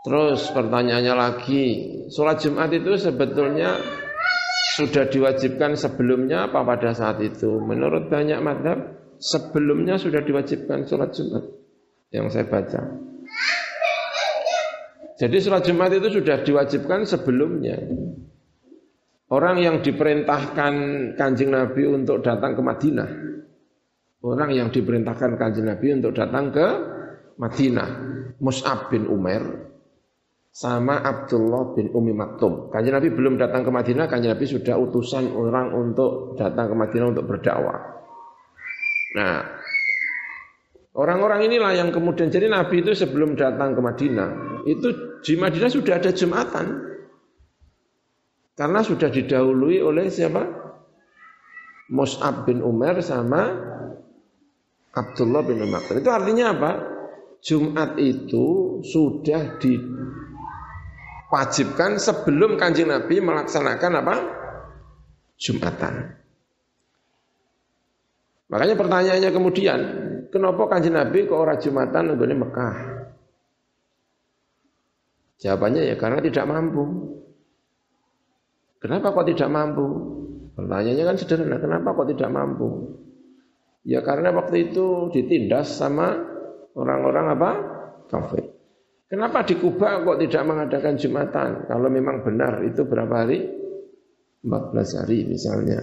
Terus 0.00 0.48
pertanyaannya 0.56 1.14
lagi 1.14 1.62
sholat 2.08 2.40
Jumat 2.40 2.72
itu 2.72 2.96
sebetulnya 2.96 3.76
sudah 4.80 5.04
diwajibkan 5.12 5.76
sebelumnya 5.76 6.48
apa 6.48 6.64
pada 6.64 6.96
saat 6.96 7.20
itu? 7.20 7.60
Menurut 7.60 8.08
banyak 8.08 8.40
madhab 8.40 8.96
sebelumnya 9.20 10.00
sudah 10.00 10.24
diwajibkan 10.24 10.88
sholat 10.88 11.12
Jumat 11.12 11.44
yang 12.08 12.32
saya 12.32 12.48
baca 12.48 13.09
jadi 15.20 15.36
sholat 15.36 15.68
Jumat 15.68 15.92
itu 15.92 16.08
sudah 16.08 16.40
diwajibkan 16.40 17.04
sebelumnya. 17.04 17.76
Orang 19.28 19.60
yang 19.60 19.84
diperintahkan 19.84 20.72
kanjeng 21.20 21.52
Nabi 21.52 21.84
untuk 21.92 22.24
datang 22.24 22.56
ke 22.56 22.62
Madinah. 22.64 23.10
Orang 24.24 24.56
yang 24.56 24.72
diperintahkan 24.72 25.36
kanjeng 25.36 25.68
Nabi 25.68 25.92
untuk 25.92 26.16
datang 26.16 26.48
ke 26.48 26.66
Madinah. 27.36 27.90
Mus'ab 28.40 28.88
bin 28.88 29.04
Umar 29.12 29.68
sama 30.48 31.04
Abdullah 31.04 31.76
bin 31.76 31.92
Umi 31.92 32.16
Maktum. 32.16 32.72
Kanjeng 32.72 32.96
Nabi 32.96 33.12
belum 33.12 33.36
datang 33.36 33.60
ke 33.60 33.70
Madinah, 33.70 34.08
kanjeng 34.08 34.32
Nabi 34.32 34.48
sudah 34.48 34.80
utusan 34.80 35.36
orang 35.36 35.76
untuk 35.76 36.40
datang 36.40 36.72
ke 36.72 36.74
Madinah 36.80 37.06
untuk 37.12 37.28
berdakwah. 37.28 37.76
Nah, 39.20 39.44
orang-orang 40.96 41.44
inilah 41.44 41.76
yang 41.76 41.92
kemudian 41.92 42.32
jadi 42.32 42.48
Nabi 42.48 42.80
itu 42.80 42.96
sebelum 42.96 43.36
datang 43.36 43.76
ke 43.76 43.80
Madinah, 43.84 44.64
itu 44.64 45.09
di 45.20 45.36
Madinah 45.36 45.70
sudah 45.70 46.00
ada 46.00 46.12
Jumatan. 46.12 46.66
Karena 48.56 48.84
sudah 48.84 49.08
didahului 49.08 49.80
oleh 49.80 50.12
siapa? 50.12 50.44
Mus'ab 51.90 52.44
bin 52.44 52.60
Umar 52.60 53.00
sama 53.02 53.50
Abdullah 54.92 55.42
bin 55.46 55.64
Umar. 55.64 55.80
Itu 55.90 56.10
artinya 56.12 56.52
apa? 56.52 56.72
Jumat 57.40 57.96
itu 57.96 58.78
sudah 58.84 59.56
diwajibkan 61.30 61.96
sebelum 61.96 62.60
kanjeng 62.60 62.92
Nabi 62.92 63.24
melaksanakan 63.24 63.92
apa? 63.96 64.14
Jumatan. 65.40 66.20
Makanya 68.50 68.76
pertanyaannya 68.76 69.30
kemudian, 69.32 69.80
kenapa 70.28 70.68
kanjeng 70.68 71.00
Nabi 71.00 71.24
ke 71.24 71.32
orang 71.32 71.56
Jumatan 71.62 72.12
di 72.12 72.34
Mekah? 72.36 72.89
Jawabannya 75.40 75.88
ya 75.88 75.96
karena 75.96 76.20
tidak 76.20 76.44
mampu. 76.44 76.84
Kenapa 78.80 79.12
kok 79.12 79.28
tidak 79.28 79.48
mampu? 79.48 79.86
Pertanyaannya 80.56 81.04
kan 81.04 81.16
sederhana, 81.16 81.56
kenapa 81.56 81.96
kok 81.96 82.08
tidak 82.12 82.28
mampu? 82.32 82.68
Ya 83.88 84.04
karena 84.04 84.32
waktu 84.36 84.72
itu 84.72 85.08
ditindas 85.12 85.80
sama 85.80 86.12
orang-orang 86.76 87.26
apa? 87.32 87.50
Kafir. 88.12 88.44
Kenapa 89.08 89.42
di 89.42 89.56
Kuba 89.56 90.04
kok 90.04 90.20
tidak 90.20 90.42
mengadakan 90.44 90.94
Jumatan? 91.00 91.66
Kalau 91.66 91.88
memang 91.88 92.22
benar 92.22 92.60
itu 92.62 92.84
berapa 92.84 93.14
hari? 93.24 93.42
14 94.44 95.00
hari 95.00 95.18
misalnya. 95.28 95.80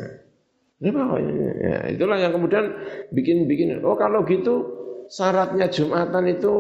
Kenapa? 0.78 1.18
Ya, 1.18 1.90
itulah 1.90 2.18
yang 2.22 2.34
kemudian 2.38 2.70
bikin-bikin, 3.10 3.82
oh 3.82 3.98
kalau 3.98 4.22
gitu 4.30 4.78
syaratnya 5.10 5.70
Jumatan 5.74 6.30
itu 6.30 6.54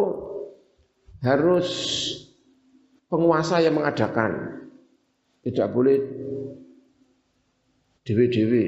harus 1.22 1.70
penguasa 3.08 3.64
yang 3.64 3.80
mengadakan. 3.80 4.64
Tidak 5.44 5.68
boleh 5.72 5.98
dewi-dewi 8.04 8.66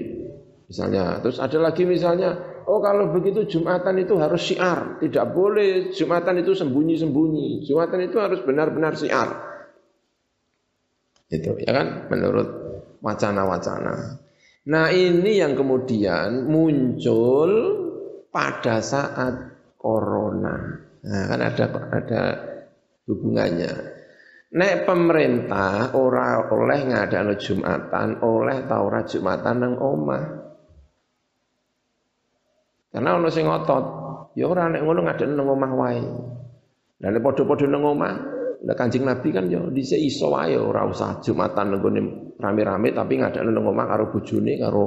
misalnya. 0.71 1.19
Terus 1.19 1.43
ada 1.43 1.59
lagi 1.59 1.83
misalnya, 1.83 2.35
oh 2.67 2.79
kalau 2.79 3.11
begitu 3.11 3.43
Jumatan 3.47 3.99
itu 3.99 4.15
harus 4.15 4.39
syiar. 4.39 4.99
Tidak 5.03 5.25
boleh 5.35 5.91
Jumatan 5.91 6.39
itu 6.39 6.55
sembunyi-sembunyi. 6.55 7.67
Jumatan 7.67 7.99
itu 8.07 8.17
harus 8.19 8.39
benar-benar 8.43 8.95
syiar. 8.95 9.29
Itu 11.29 11.59
ya 11.61 11.71
kan 11.75 12.09
menurut 12.09 12.47
wacana-wacana. 13.03 14.23
Nah 14.69 14.87
ini 14.93 15.39
yang 15.39 15.57
kemudian 15.57 16.47
muncul 16.47 17.51
pada 18.29 18.81
saat 18.81 19.33
corona. 19.77 20.57
Nah 21.05 21.23
kan 21.27 21.39
ada 21.41 21.65
ada 21.89 22.21
hubungannya. 23.09 23.98
Nek 24.49 24.89
pemerintah 24.89 25.93
ora 25.93 26.49
oleh 26.49 26.89
ngadakno 26.89 27.37
Jumatan, 27.37 28.17
oleh 28.25 28.65
ta 28.65 28.81
ora 28.81 29.05
Jumatan 29.05 29.55
nang 29.61 29.73
omah. 29.77 30.25
Karena 32.89 33.13
ono 33.13 33.29
sing 33.29 33.45
ngotot, 33.45 33.85
ya 34.33 34.49
ora 34.49 34.65
nek 34.73 34.81
ngono 34.81 35.05
ngadakno 35.05 35.33
nang 35.37 35.49
omah 35.53 35.71
wae. 35.77 36.01
Lah 36.97 37.09
nek 37.13 37.21
padha-padha 37.21 37.69
nang 37.69 37.85
omah, 37.93 38.13
lah 38.65 38.73
Kanjeng 38.73 39.05
Nabi 39.05 39.29
kan 39.29 39.45
ya 39.53 39.61
dhisik 39.69 40.01
iso 40.01 40.33
wae 40.33 40.57
ora 40.57 40.81
usah 40.81 41.21
Jumatan 41.21 41.77
nang 41.77 41.85
rame-rame 42.41 42.89
tapi 42.89 43.21
ngadakno 43.21 43.53
nang 43.53 43.69
omah 43.69 43.85
karo 43.85 44.09
bojone 44.09 44.57
karo 44.57 44.85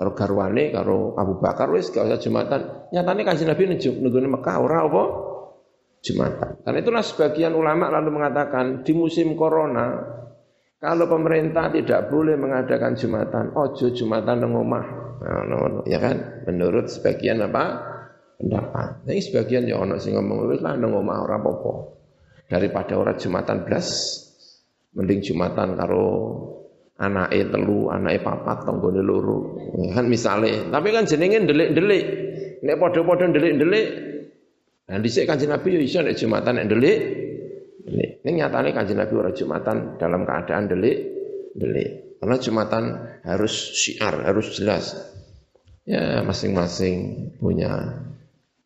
karo 0.00 0.10
garwane 0.16 0.72
karo 0.72 1.12
Abu 1.20 1.44
Bakar 1.44 1.68
wis 1.76 1.92
gak 1.92 2.08
usah 2.08 2.16
Jumatan. 2.16 2.88
Nyatane 2.88 3.20
Kanjeng 3.20 3.52
Nabi 3.52 3.68
nang 3.68 4.32
Mekah 4.40 4.56
ora 4.64 4.80
apa? 4.88 5.33
Jumatan. 6.04 6.60
Karena 6.60 6.78
itulah 6.84 7.00
sebagian 7.00 7.56
ulama 7.56 7.88
lalu 7.88 8.20
mengatakan 8.20 8.84
di 8.84 8.92
musim 8.92 9.32
corona 9.32 10.04
kalau 10.76 11.08
pemerintah 11.08 11.72
tidak 11.72 12.12
boleh 12.12 12.36
mengadakan 12.36 12.92
Jumatan, 12.92 13.56
ojo 13.56 13.88
Jumatan 13.88 14.44
nang 14.44 14.52
omah. 14.52 14.86
Nah, 15.24 15.80
ya 15.88 15.96
kan? 15.96 16.44
Menurut 16.44 16.92
sebagian 16.92 17.40
apa? 17.40 17.94
pendapat. 18.38 19.06
Nah, 19.06 19.14
sebagian 19.16 19.64
ya 19.64 19.80
ono 19.80 19.96
sing 19.96 20.18
ngomong 20.18 20.52
wis 20.52 20.60
lah 20.60 20.76
nang 20.76 20.92
omah 20.92 21.24
ora 21.24 21.40
apa-apa. 21.40 21.74
Daripada 22.50 23.00
ora 23.00 23.16
Jumatan 23.16 23.64
blas, 23.64 23.88
mending 24.92 25.24
Jumatan 25.24 25.78
karo 25.78 26.06
anake 27.00 27.48
telu, 27.48 27.88
anake 27.88 28.20
papat, 28.20 28.68
tanggane 28.68 29.00
loro. 29.00 29.56
Ya 29.80 29.96
kan 29.96 30.06
misale, 30.06 30.68
tapi 30.68 30.92
kan 30.92 31.08
jenenge 31.08 31.48
ndelik-ndelik. 31.48 32.04
Nek 32.60 32.76
padha-padha 32.76 33.32
ndelik-ndelik 33.32 33.86
Nah 34.84 35.00
dhisik 35.00 35.24
Kanjeng 35.24 35.48
Nabi 35.48 35.80
yo 35.80 36.00
nek 36.04 36.16
Jumatan 36.16 36.60
nek 36.60 36.68
delik. 36.68 36.98
Ning 38.24 38.34
nyatane 38.40 38.72
Kanjeng 38.72 39.00
Nabi 39.00 39.14
ora 39.16 39.30
Jumatan 39.32 40.00
dalam 40.00 40.24
keadaan 40.24 40.68
delik, 40.68 40.96
delik. 41.56 42.20
Karena 42.20 42.36
Jumatan 42.40 42.84
harus 43.24 43.52
syiar, 43.76 44.24
harus 44.24 44.56
jelas. 44.56 44.96
Ya 45.84 46.24
masing-masing 46.24 47.28
punya 47.36 48.00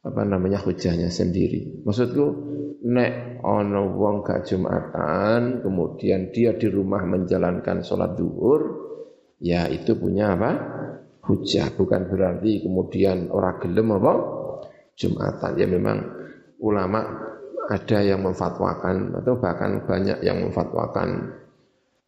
apa 0.07 0.23
namanya 0.23 0.62
hujahnya 0.62 1.11
sendiri. 1.11 1.83
Maksudku 1.83 2.25
nek 2.87 3.43
ono 3.43 3.99
wong 3.99 4.23
gak 4.23 4.47
Jumatan, 4.47 5.66
kemudian 5.66 6.31
dia 6.31 6.55
di 6.55 6.71
rumah 6.71 7.03
menjalankan 7.03 7.83
sholat 7.83 8.14
duhur, 8.14 8.61
ya 9.43 9.66
itu 9.66 9.99
punya 9.99 10.39
apa? 10.39 10.51
Hujah, 11.27 11.75
bukan 11.75 12.09
berarti 12.09 12.62
kemudian 12.62 13.29
orang 13.35 13.59
gelem 13.59 13.99
apa? 13.99 14.12
Jumatan. 14.99 15.55
Ya 15.55 15.66
memang 15.70 16.03
ulama 16.59 17.07
ada 17.70 17.99
yang 18.03 18.26
memfatwakan 18.26 19.14
atau 19.22 19.38
bahkan 19.38 19.86
banyak 19.86 20.18
yang 20.26 20.42
memfatwakan 20.42 21.38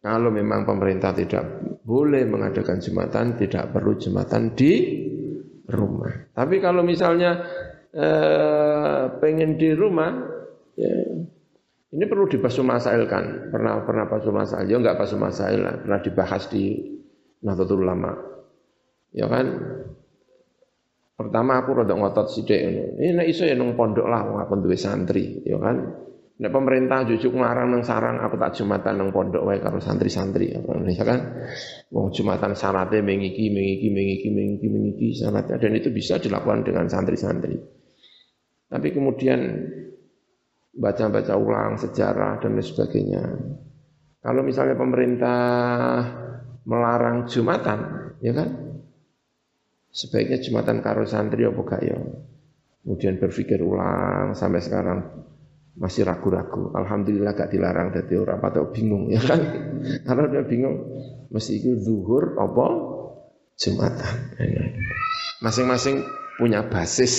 kalau 0.01 0.33
memang 0.33 0.65
pemerintah 0.65 1.13
tidak 1.13 1.61
boleh 1.85 2.25
mengadakan 2.25 2.81
Jumatan, 2.81 3.37
tidak 3.37 3.69
perlu 3.69 3.93
Jumatan 4.01 4.57
di 4.57 4.73
rumah. 5.69 6.33
Tapi 6.33 6.57
kalau 6.57 6.81
misalnya 6.81 7.37
eh, 7.93 9.03
pengen 9.21 9.61
di 9.61 9.69
rumah, 9.77 10.09
ya, 10.73 11.21
ini 11.93 12.03
perlu 12.09 12.25
dibasuh 12.25 12.65
masail 12.65 13.05
kan. 13.05 13.53
Pernah 13.53 13.85
pernah 13.85 14.09
basuh 14.09 14.33
masail, 14.33 14.65
ya 14.65 14.81
enggak 14.81 14.97
basuh 14.97 15.21
masail, 15.21 15.61
pernah 15.85 16.01
dibahas 16.01 16.49
di 16.49 16.81
Nahdlatul 17.45 17.85
Ulama. 17.85 18.17
Ya 19.13 19.29
kan, 19.29 19.45
Pertama 21.21 21.61
aku 21.61 21.69
rada 21.77 21.93
ngotot 21.93 22.27
sithik 22.33 22.57
ngono. 22.57 22.83
Ini 22.97 23.11
nek 23.21 23.27
iso 23.29 23.45
ya 23.45 23.53
nang 23.53 23.77
pondok 23.77 24.07
lah 24.09 24.25
wong 24.25 24.37
aku 24.41 24.53
duwe 24.65 24.77
santri, 24.77 25.45
ya 25.45 25.61
kan. 25.61 25.77
Nek 26.41 26.49
pemerintah 26.49 27.05
jujuk 27.05 27.37
ngarang 27.37 27.69
nang 27.69 27.85
sarang 27.85 28.17
aku 28.17 28.33
tak 28.41 28.57
jumatan 28.57 28.97
nang 28.97 29.09
pondok 29.13 29.45
wae 29.45 29.61
karo 29.61 29.77
santri-santri 29.77 30.57
ya 30.57 31.05
kan. 31.05 31.19
Wong 31.93 32.09
jumatan 32.09 32.57
syaratnya 32.57 33.05
mengiki 33.05 33.53
mengiki 33.53 33.93
mengiki 33.93 34.27
mengiki 34.33 34.67
mengiki 34.67 35.07
syaratnya 35.13 35.61
dan 35.61 35.71
itu 35.77 35.93
bisa 35.93 36.17
dilakukan 36.17 36.65
dengan 36.65 36.89
santri-santri. 36.89 37.61
Tapi 38.71 38.87
kemudian 38.89 39.39
baca-baca 40.71 41.35
ulang 41.35 41.75
sejarah 41.75 42.39
dan 42.39 42.55
lain 42.55 42.63
sebagainya. 42.63 43.23
Kalau 44.21 44.41
misalnya 44.45 44.77
pemerintah 44.77 45.41
melarang 46.63 47.25
Jumatan, 47.25 47.79
ya 48.21 48.33
kan? 48.37 48.49
Sebaiknya 49.91 50.39
Jumatan 50.39 50.79
karo 50.79 51.03
santri 51.03 51.43
apa 51.43 51.61
gak 51.67 51.81
ya? 51.83 51.99
Kemudian 52.81 53.19
berpikir 53.19 53.59
ulang 53.59 54.33
sampai 54.33 54.63
sekarang 54.63 54.99
masih 55.75 56.07
ragu-ragu. 56.07 56.71
Alhamdulillah 56.71 57.35
gak 57.35 57.51
dilarang 57.51 57.91
dari 57.91 58.15
orang 58.15 58.39
atau 58.39 58.71
bingung 58.71 59.11
ya 59.11 59.19
kan? 59.19 59.39
Karena 60.07 60.25
dia 60.31 60.43
bingung 60.47 60.75
mesti 61.27 61.59
itu 61.59 61.75
zuhur 61.83 62.39
apa 62.39 62.65
Jumatan. 63.59 64.15
Masing-masing 65.43 66.01
punya 66.39 66.65
basis 66.65 67.13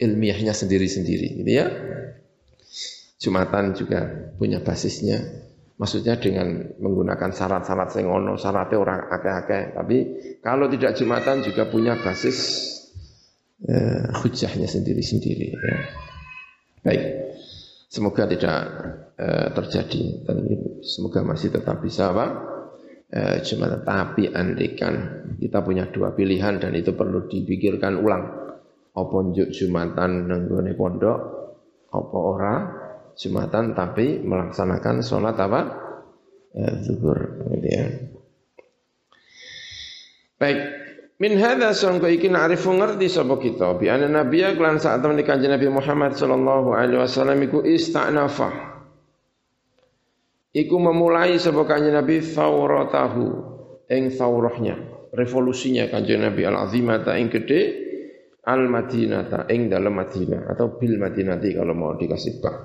ilmiahnya 0.00 0.56
sendiri-sendiri 0.56 1.44
gitu 1.44 1.50
ya. 1.50 1.66
Jumatan 3.20 3.76
juga 3.76 4.32
punya 4.40 4.64
basisnya 4.64 5.20
Maksudnya 5.80 6.20
dengan 6.20 6.76
menggunakan 6.76 7.32
syarat-syarat 7.32 7.88
sing 7.88 8.04
syaratnya 8.36 8.76
orang 8.76 9.00
akeh-akeh. 9.08 9.72
Tapi 9.72 9.96
kalau 10.44 10.68
tidak 10.68 10.92
Jumatan 10.92 11.40
juga 11.40 11.72
punya 11.72 11.96
basis 11.96 12.68
eh, 13.64 14.12
hujahnya 14.12 14.68
sendiri-sendiri. 14.68 15.56
Ya. 15.56 15.76
Baik, 16.84 17.04
semoga 17.88 18.28
tidak 18.28 18.60
eh, 19.16 19.48
terjadi. 19.56 20.02
Dan 20.28 20.36
semoga 20.84 21.24
masih 21.24 21.48
tetap 21.48 21.80
bisa 21.80 22.12
apa? 22.12 22.26
Eh, 23.08 23.36
Jumatan. 23.40 23.80
Tapi 23.80 24.28
andikan 24.36 25.24
kita 25.40 25.64
punya 25.64 25.88
dua 25.88 26.12
pilihan 26.12 26.60
dan 26.60 26.76
itu 26.76 26.92
perlu 26.92 27.24
dipikirkan 27.24 28.04
ulang. 28.04 28.52
Apa 28.92 29.16
Jumatan 29.32 30.28
nenggone 30.28 30.76
pondok, 30.76 31.18
apa 31.88 32.18
ora 32.20 32.54
Jumatan 33.20 33.76
tapi 33.76 34.24
melaksanakan 34.24 35.04
sholat 35.04 35.36
apa? 35.36 35.60
Ya, 36.56 36.72
zuhur 36.80 37.44
gitu 37.52 37.68
ya. 37.68 37.84
Baik, 40.40 40.58
Min 41.20 41.36
hadza 41.36 41.76
sangka 41.76 42.08
iki 42.08 42.32
na'rifu 42.32 42.72
ngerti 42.72 43.12
sapa 43.12 43.36
kita 43.36 43.76
bi 43.76 43.92
anna 43.92 44.08
nabiyya 44.08 44.56
lan 44.56 44.80
saat 44.80 45.04
temen 45.04 45.20
kanjeng 45.20 45.52
Nabi 45.52 45.68
Muhammad 45.68 46.16
sallallahu 46.16 46.72
alaihi 46.72 46.96
wasallam 46.96 47.36
iku 47.44 47.60
istanafa. 47.60 48.48
Iku 50.56 50.80
memulai 50.80 51.36
sapa 51.36 51.68
kanjeng 51.68 51.92
Nabi 51.92 52.24
thawratahu 52.24 53.24
ing 53.92 54.16
thawrahnya, 54.16 54.80
revolusinya 55.12 55.92
kanjeng 55.92 56.24
Nabi 56.24 56.40
al-azimata 56.48 57.12
ing 57.20 57.28
gede 57.28 57.60
al-Madinata 58.40 59.44
ing 59.52 59.68
dalam 59.68 60.00
Madinah 60.00 60.48
atau 60.56 60.80
bil 60.80 60.96
Madinati 60.96 61.52
kalau 61.52 61.76
mau 61.76 62.00
dikasih 62.00 62.40
bak. 62.40 62.56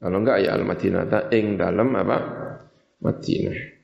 Kalau 0.00 0.16
enggak 0.24 0.48
ya 0.48 0.56
al-Madinata 0.56 1.28
ing 1.36 1.60
dalam 1.60 1.92
apa? 1.92 2.18
Madinah. 3.04 3.80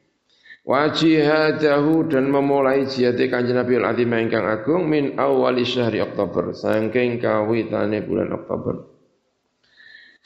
Wa 0.67 0.91
jihadahu 0.91 2.11
dan 2.11 2.27
memulai 2.27 2.91
jihad 2.91 3.21
kanjeng 3.31 3.55
Nabi 3.55 3.79
al-Azim 3.79 4.11
ingkang 4.11 4.51
agung 4.51 4.91
min 4.91 5.15
awali 5.15 5.63
syahri 5.63 6.03
Oktober 6.03 6.51
saking 6.57 7.23
kawitane 7.23 8.03
bulan 8.03 8.35
Oktober. 8.35 8.97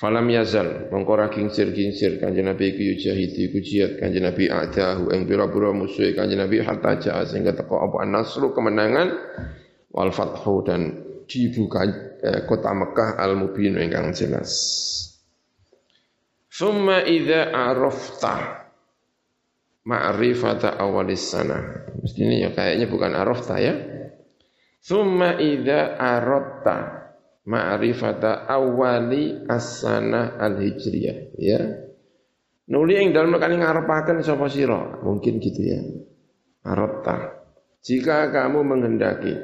Falam 0.00 0.32
yazal 0.32 0.88
mengkora 0.88 1.28
kincir-kincir 1.28 2.16
kanjeng 2.16 2.48
Nabi 2.48 2.72
iku 2.72 2.80
yujahidi 2.96 3.52
iku 3.52 3.58
jihad 3.60 4.00
kanjeng 4.00 4.24
Nabi 4.24 4.48
adahu 4.48 5.12
ing 5.12 5.28
pira-pira 5.28 5.76
musuh 5.76 6.08
kanjeng 6.16 6.40
Nabi 6.40 6.64
hatta 6.64 6.96
jaa 6.96 7.20
sehingga 7.28 7.52
teko 7.52 7.84
apa 7.84 8.08
nasru 8.08 8.56
kemenangan 8.56 9.12
wal 9.92 10.08
fathu 10.08 10.64
dan 10.64 11.04
dibuka 11.28 11.84
eh, 12.24 12.48
kota 12.48 12.72
Mekah 12.72 13.20
al-mubin 13.20 13.76
ingkang 13.76 14.16
jelas. 14.16 14.48
Thumma 16.50 17.06
idza 17.06 17.54
arafta 17.54 18.66
ma'rifata 19.86 20.74
awalis 20.82 21.30
sana. 21.30 21.86
Mestinya 22.02 22.34
ya 22.34 22.50
kayaknya 22.50 22.86
bukan 22.90 23.12
arafta 23.14 23.62
ya. 23.62 23.74
Thumma 24.82 25.38
idza 25.38 25.94
aratta 25.94 26.76
ma'rifata 27.46 28.50
awali 28.50 29.46
as-sana 29.46 30.36
al-hijriyah 30.42 31.38
ya. 31.38 31.60
Nuli 32.70 32.98
yang 32.98 33.10
dalam 33.14 33.34
kali 33.34 33.58
ngarepaken 33.58 34.22
sapa 34.22 34.46
sira? 34.46 35.02
Mungkin 35.02 35.42
gitu 35.42 35.60
ya. 35.62 35.80
Aratta. 36.66 37.40
Jika 37.80 38.28
kamu 38.30 38.60
menghendaki 38.62 39.34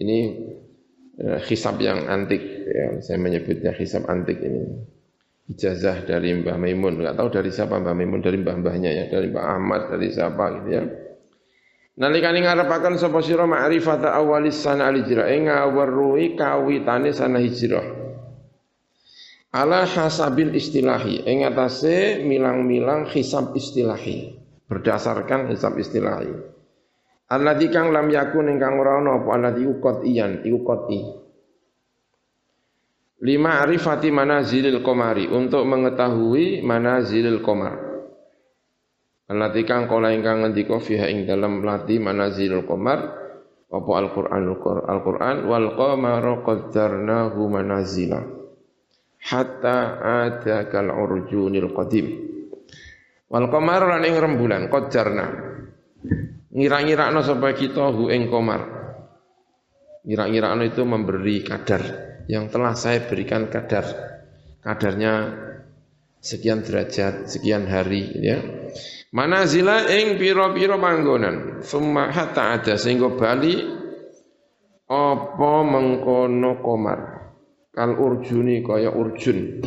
ini 0.00 0.18
eh, 1.20 1.38
hisab 1.44 1.76
yang 1.82 2.08
antik 2.08 2.40
ya, 2.64 2.98
saya 3.04 3.20
menyebutnya 3.20 3.76
hisab 3.76 4.08
antik 4.08 4.40
ini 4.40 4.95
ijazah 5.46 6.02
dari 6.02 6.34
Mbah 6.34 6.58
Maimun, 6.58 7.02
enggak 7.02 7.16
tahu 7.18 7.28
dari 7.30 7.50
siapa 7.54 7.78
Mbah 7.78 7.94
Maimun, 7.94 8.20
dari 8.22 8.38
mbah-mbahnya 8.42 8.90
ya, 8.90 9.04
dari 9.06 9.30
Mbah 9.30 9.44
Ahmad, 9.44 9.82
dari 9.94 10.06
siapa 10.10 10.44
gitu 10.60 10.68
ya. 10.70 10.82
Nalikane 11.96 12.44
ngarepaken 12.44 13.00
sapa 13.00 13.24
sira 13.24 13.48
ma'rifata 13.48 14.12
awalis 14.12 14.60
sana 14.60 14.92
al-hijrah 14.92 15.32
ing 15.32 15.48
ngaweruhi 15.48 16.36
kawitane 16.36 17.08
sana 17.16 17.40
hijrah. 17.40 18.04
ala 19.56 19.88
hasabil 19.88 20.52
istilahi. 20.52 21.24
Ing 21.24 21.48
atase 21.48 22.20
milang-milang 22.20 23.08
hisab 23.08 23.56
istilahi. 23.56 24.36
Berdasarkan 24.68 25.48
hisab 25.48 25.80
istilahi. 25.80 26.28
Alladzi 27.32 27.72
kang 27.72 27.88
lam 27.96 28.12
yakun 28.12 28.52
ingkang 28.52 28.76
ora 28.76 29.00
ana 29.00 29.16
apa? 29.16 29.28
Alladzi 29.32 29.64
ukot 29.64 30.04
iyan 30.04 30.44
iku 30.44 30.60
qati 30.68 31.25
lima 33.22 33.64
arifati 33.64 34.12
manazilil 34.12 34.84
komari 34.84 35.28
untuk 35.30 35.64
mengetahui 35.64 36.60
manazilil 36.60 37.40
komar 37.40 37.76
alladzi 39.30 39.62
kang 39.64 39.88
kala 39.88 40.12
ingkang 40.12 40.44
ngendika 40.44 40.76
fiha 40.76 41.08
ing 41.08 41.24
dalam 41.24 41.64
lati 41.64 41.96
manazilil 41.96 42.66
komar 42.68 43.26
apa 43.66 43.90
Al-Qur'an 43.98 44.46
Al-Qur'an? 44.86 45.36
Wal 45.50 45.74
qamara 45.74 46.38
qaddarnahu 46.38 47.50
manazila. 47.50 48.22
Hatta 49.26 49.98
ada 49.98 50.70
kal 50.70 50.86
urjunil 50.86 51.74
qadim. 51.74 52.06
Wal 53.26 53.50
qamar 53.50 53.90
lan 53.90 54.06
ing 54.06 54.14
rembulan 54.14 54.70
qadarna 54.70 55.26
ngira-ngirakno 56.56 57.20
supaya 57.20 57.52
kita 57.52 57.90
hu 57.90 58.08
ing 58.08 58.30
qamar 58.30 58.62
ngira-ngirakno 60.06 60.62
itu 60.62 60.82
memberi 60.86 61.42
kadar 61.42 61.82
yang 62.26 62.50
telah 62.50 62.74
saya 62.74 63.06
berikan 63.06 63.46
kadar 63.46 63.86
kadarnya 64.62 65.46
sekian 66.18 66.66
derajat 66.66 67.30
sekian 67.30 67.70
hari 67.70 68.10
ya. 68.18 68.38
Manazila 69.14 69.86
ing 69.86 70.18
pira-pira 70.18 70.74
panggonan. 70.76 71.62
Summa 71.62 72.10
hatta 72.10 72.58
ada 72.58 72.74
sehingga 72.74 73.14
bali 73.14 73.54
apa 74.90 75.52
mengkono 75.62 76.58
komar. 76.60 77.00
Kal 77.70 77.94
urjuni 77.94 78.66
kaya 78.66 78.90
urjun. 78.90 79.62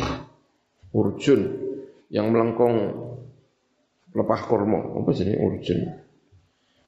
Urjun 0.91 1.41
yang 2.11 2.29
melengkung 2.29 2.75
lepah 4.11 4.41
kurma. 4.45 4.99
Apa 4.99 5.09
sih 5.15 5.31
urjun? 5.33 5.79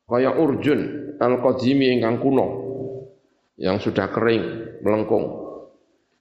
Kaya 0.05 0.35
urjun 0.35 1.15
al 1.21 1.39
qadimi 1.39 1.95
ingkang 1.95 2.19
kuno 2.19 2.47
yang 3.55 3.79
sudah 3.79 4.09
kering 4.11 4.43
melengkung 4.83 5.40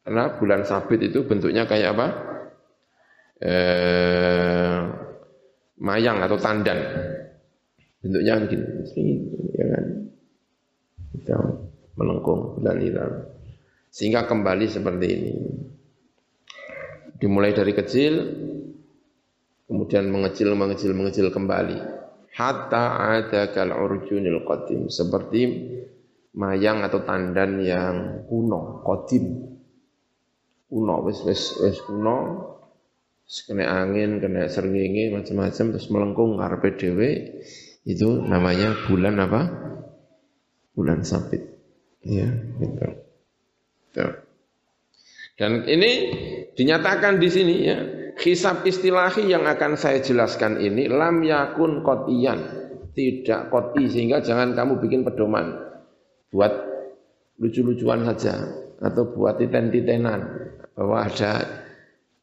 karena 0.07 0.25
bulan 0.41 0.63
sabit 0.65 1.13
itu 1.13 1.25
bentuknya 1.29 1.69
kayak 1.69 1.97
apa 1.97 2.07
eh, 3.45 4.79
mayang 5.81 6.25
atau 6.25 6.37
tandan 6.41 6.79
bentuknya 8.01 8.41
begini 8.49 9.15
ya 9.57 9.65
kan 9.77 9.85
kita 11.17 11.37
melengkung 11.97 12.57
bulan 12.57 12.81
itu 12.81 13.05
sehingga 13.91 14.25
kembali 14.31 14.67
seperti 14.71 15.07
ini. 15.11 15.33
Dimulai 17.21 17.53
dari 17.53 17.75
kecil, 17.75 18.15
kemudian 19.67 20.09
mengecil, 20.09 20.55
mengecil, 20.55 20.95
mengecil 20.95 21.27
kembali. 21.35 21.79
Hatta 22.31 22.85
ada 23.19 23.51
kal 23.51 23.75
urjunil 23.75 24.47
qadim. 24.47 24.89
Seperti 24.89 25.41
mayang 26.39 26.87
atau 26.87 27.03
tandan 27.03 27.61
yang 27.61 28.25
kuno, 28.31 28.87
qadim. 28.87 29.50
Kuno, 30.71 31.03
wis 31.03 31.27
wis 31.27 31.59
wis 31.59 31.83
kuno, 31.83 32.47
kena 33.27 33.67
angin, 33.83 34.23
kena 34.23 34.47
seringi, 34.47 35.11
macam-macam, 35.11 35.67
terus 35.75 35.91
melengkung 35.91 36.39
karpe 36.39 36.79
dewe, 36.79 37.11
itu 37.83 38.23
namanya 38.23 38.79
bulan 38.87 39.19
apa? 39.19 39.41
Bulan 40.79 41.03
sabit. 41.03 41.43
Ya, 42.07 42.31
gitu. 42.63 42.87
Dan 45.35 45.67
ini 45.67 45.91
dinyatakan 46.55 47.19
di 47.19 47.29
sini 47.29 47.55
ya, 47.67 47.79
hisab 48.21 48.63
istilahi 48.63 49.27
yang 49.27 49.51
akan 49.51 49.75
saya 49.75 49.99
jelaskan 49.99 50.63
ini 50.63 50.87
lam 50.87 51.27
yakun 51.27 51.83
kotian, 51.83 52.39
tidak 52.95 53.51
koti 53.51 53.91
sehingga 53.91 54.23
jangan 54.23 54.55
kamu 54.55 54.79
bikin 54.79 55.03
pedoman. 55.03 55.67
Buat 56.31 56.53
lucu-lucuan 57.43 58.07
saja 58.07 58.39
atau 58.79 59.03
buat 59.17 59.41
titen-titenan 59.41 60.21
bahwa 60.75 61.07
ada 61.07 61.33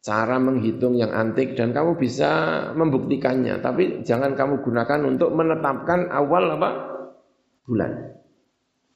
cara 0.04 0.38
menghitung 0.40 0.96
yang 0.96 1.12
antik 1.12 1.58
dan 1.60 1.76
kamu 1.76 2.00
bisa 2.00 2.30
membuktikannya 2.78 3.60
tapi 3.60 4.08
jangan 4.08 4.38
kamu 4.40 4.64
gunakan 4.64 5.00
untuk 5.04 5.36
menetapkan 5.36 6.08
awal 6.08 6.56
apa 6.56 6.70
bulan 7.68 7.92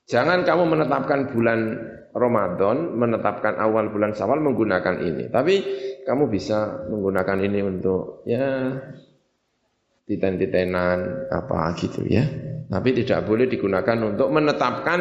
jangan 0.07 0.47
kamu 0.47 0.63
menetapkan 0.71 1.35
bulan 1.35 1.59
Ramadan 2.11 2.99
menetapkan 2.99 3.55
awal 3.55 3.87
bulan 3.87 4.11
Syawal 4.11 4.43
menggunakan 4.43 4.99
ini. 4.99 5.31
Tapi 5.31 5.55
kamu 6.03 6.27
bisa 6.27 6.87
menggunakan 6.91 7.37
ini 7.39 7.59
untuk 7.63 8.27
ya 8.27 8.75
titen-titenan 10.07 11.31
apa 11.31 11.71
gitu 11.79 12.03
ya. 12.03 12.27
Tapi 12.67 12.89
tidak 13.03 13.27
boleh 13.27 13.47
digunakan 13.47 13.97
untuk 14.03 14.27
menetapkan 14.31 14.99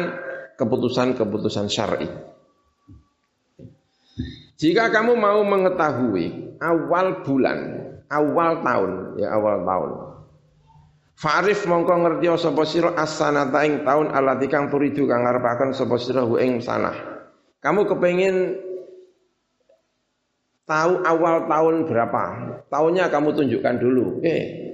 keputusan-keputusan 0.55 1.67
syar'i. 1.67 2.07
Jika 4.61 4.93
kamu 4.93 5.17
mau 5.17 5.41
mengetahui 5.41 6.53
awal 6.61 7.25
bulan, 7.25 7.59
awal 8.13 8.61
tahun, 8.61 8.91
ya 9.17 9.33
awal 9.33 9.65
tahun, 9.65 9.91
Fa'rif 11.21 11.69
mongko 11.69 12.01
ngerti 12.01 12.33
sapa 12.33 12.65
sira 12.65 12.97
as-sanata 12.97 13.61
ing 13.61 13.85
taun 13.85 14.09
alati 14.09 14.49
kang 14.49 14.73
turidu 14.73 15.05
kang 15.05 15.21
ngarepaken 15.21 15.69
sapa 15.69 16.01
sira 16.01 16.25
ing 16.41 16.65
sanah. 16.65 16.97
Kamu 17.61 17.85
kepengin 17.85 18.57
tahu 20.65 21.05
awal 21.05 21.45
tahun 21.45 21.85
berapa? 21.85 22.23
Tahunnya 22.73 23.13
kamu 23.13 23.37
tunjukkan 23.37 23.75
dulu. 23.77 24.25
Eh, 24.25 24.73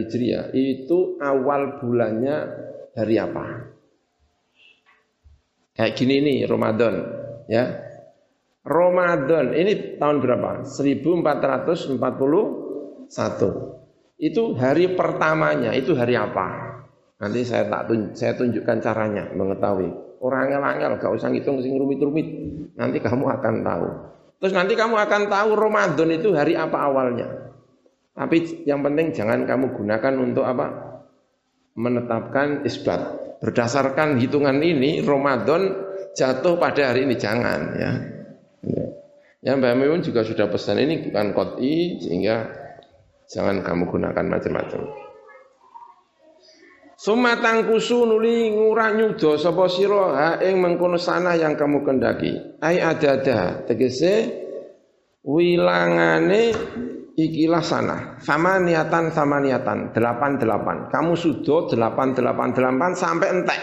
Hijriah 0.01 0.45
itu 0.53 1.17
awal 1.21 1.81
bulannya 1.81 2.37
hari 2.95 3.15
apa? 3.19 3.45
Kayak 5.75 5.93
gini 5.99 6.15
nih 6.23 6.47
Ramadan 6.47 6.95
ya. 7.51 7.83
Ramadan 8.65 9.53
ini 9.53 10.01
tahun 10.01 10.25
berapa? 10.25 10.65
1441. 10.65 12.01
Itu 14.15 14.55
hari 14.57 14.95
pertamanya, 14.95 15.75
itu 15.75 15.93
hari 15.93 16.17
apa? 16.17 16.73
Nanti 17.21 17.45
saya 17.45 17.69
tak 17.69 17.91
tunj 17.91 18.17
saya 18.17 18.33
tunjukkan 18.33 18.77
caranya 18.81 19.29
mengetahui. 19.37 20.14
Orang 20.25 20.49
angel-angel 20.49 20.97
gak 20.97 21.13
usah 21.13 21.29
ngitung 21.29 21.61
sing 21.61 21.77
rumit-rumit. 21.77 22.25
Nanti 22.73 22.97
kamu 22.97 23.29
akan 23.29 23.61
tahu. 23.61 23.87
Terus 24.41 24.53
nanti 24.57 24.73
kamu 24.73 24.97
akan 24.97 25.21
tahu 25.29 25.49
Ramadan 25.53 26.09
itu 26.09 26.33
hari 26.33 26.57
apa 26.57 26.81
awalnya. 26.81 27.53
Tapi 28.17 28.65
yang 28.65 28.81
penting 28.81 29.13
jangan 29.13 29.45
kamu 29.45 29.77
gunakan 29.77 30.13
untuk 30.17 30.41
apa? 30.49 30.97
Menetapkan 31.77 32.65
isbat. 32.65 33.21
Berdasarkan 33.37 34.17
hitungan 34.17 34.57
ini 34.65 35.05
Ramadan 35.05 35.77
jatuh 36.17 36.57
pada 36.57 36.89
hari 36.89 37.05
ini 37.05 37.15
jangan 37.21 37.59
ya. 37.77 37.91
Ya 39.45 39.53
Mbak 39.53 39.77
Mimun 39.77 40.01
juga 40.01 40.25
sudah 40.25 40.49
pesan 40.49 40.81
ini 40.81 41.05
bukan 41.05 41.37
koti 41.37 42.01
sehingga 42.01 42.49
jangan 43.29 43.61
kamu 43.61 43.93
gunakan 43.93 44.25
macam-macam. 44.25 45.04
Sumatang 46.95 47.67
kusu 47.67 48.07
nuli 48.07 48.55
ngurah 48.55 48.95
nyudo 48.95 49.35
sapa 49.35 49.67
sira 49.67 50.05
ha 50.15 50.29
ing 50.39 50.63
mengkono 50.63 50.95
sana 50.95 51.35
yang 51.35 51.59
kamu 51.59 51.83
kendaki. 51.83 52.55
Ai 52.63 52.79
ada-ada 52.79 53.67
tegese 53.67 54.31
wilangane 55.19 56.55
ikilah 57.19 57.59
sana. 57.59 58.15
Sama 58.23 58.63
niatan 58.63 59.11
sama 59.11 59.43
niatan 59.43 59.91
delapan 59.91 60.39
delapan. 60.39 60.77
Kamu 60.87 61.19
sudo 61.19 61.67
delapan 61.67 62.15
delapan 62.15 62.55
delapan 62.55 62.91
sampai 62.95 63.27
entek. 63.27 63.59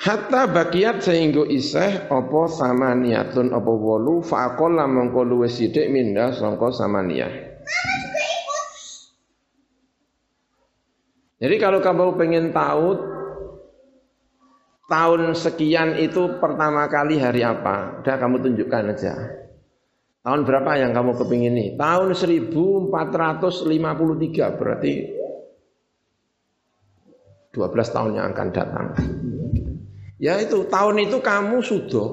Hatta 0.00 0.44
bakiat 0.44 1.00
sehingga 1.00 1.48
iseh 1.48 2.08
apa 2.08 2.42
sama 2.52 2.92
niatun 2.96 3.52
apa 3.52 3.72
wolu 3.72 4.20
faqala 4.20 4.84
mengko 4.84 5.24
luwih 5.24 5.48
sithik 5.48 5.88
minda 5.88 6.36
sangka 6.36 6.68
sama 6.68 7.00
niat. 7.00 7.32
Jadi 11.40 11.56
kalau 11.56 11.80
kamu 11.80 12.20
pengen 12.20 12.52
tahu 12.52 13.00
tahun 14.92 15.32
sekian 15.32 15.96
itu 15.96 16.36
pertama 16.36 16.84
kali 16.92 17.16
hari 17.16 17.40
apa, 17.40 18.04
udah 18.04 18.16
kamu 18.20 18.44
tunjukkan 18.44 18.92
aja. 18.92 19.14
Tahun 20.20 20.44
berapa 20.44 20.76
yang 20.76 20.92
kamu 20.92 21.16
kepingin 21.16 21.56
ini? 21.56 21.66
Tahun 21.80 22.12
1453 22.12 23.64
berarti 24.60 24.94
12 27.56 27.94
tahun 27.96 28.10
yang 28.20 28.26
akan 28.36 28.48
datang. 28.52 28.86
Ya 30.20 30.36
itu 30.44 30.68
tahun 30.68 31.08
itu 31.08 31.24
kamu 31.24 31.64
sudah 31.64 32.08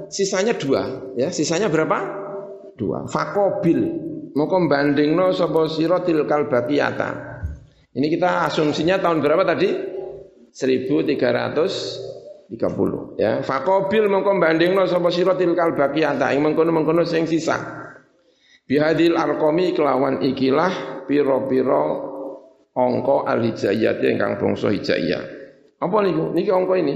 sisanya 0.09 0.57
dua, 0.57 1.13
ya 1.17 1.29
sisanya 1.33 1.69
berapa? 1.69 1.97
Dua. 2.77 3.05
Fakobil, 3.09 3.79
mau 4.33 4.47
banding 4.49 5.15
no 5.17 5.31
sopo 5.33 5.67
sirotil 5.69 6.25
kalbakiyata. 6.25 7.28
Ini 7.89 8.05
kita 8.05 8.45
asumsinya 8.45 9.01
tahun 9.01 9.25
berapa 9.25 9.41
tadi? 9.41 9.97
1330 10.53 12.53
ya. 13.17 13.41
Fakobil 13.41 14.05
mau 14.09 14.21
banding 14.21 14.77
no 14.77 14.85
sopo 14.85 15.09
sirotil 15.09 15.57
kalbakiyata. 15.57 16.29
Yang 16.29 16.41
mengkono 16.45 16.69
mengkono 16.69 17.01
sing 17.05 17.25
sisa. 17.25 17.57
Bihadil 18.69 19.17
arkomi 19.17 19.73
kelawan 19.73 20.21
ikilah 20.21 21.01
piro-piro 21.09 21.85
ongko 22.77 23.25
al 23.25 23.41
hijayat 23.41 23.97
yang 24.05 24.37
bangsa 24.37 24.69
hijayah. 24.69 25.23
Apa 25.81 25.97
niku? 26.05 26.29
Niki 26.37 26.53
ongko 26.53 26.73
ini 26.77 26.95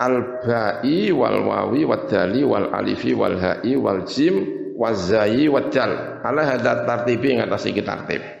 al 0.00 0.42
ba'i 0.42 1.14
wal 1.14 1.38
wawi 1.44 1.86
wad 1.86 2.10
dali 2.10 2.42
wal 2.42 2.72
alifi 2.72 3.12
wal 3.12 3.36
ha'i 3.36 3.76
wal 3.76 4.02
jim 4.08 4.48
wazayi 4.74 5.46
wad 5.46 5.68
dal 5.68 6.24
ala 6.24 6.56
hadat 6.56 6.88
tartibi 6.88 7.36
ngatasi 7.36 7.76
kita 7.76 8.00
tartib 8.00 8.39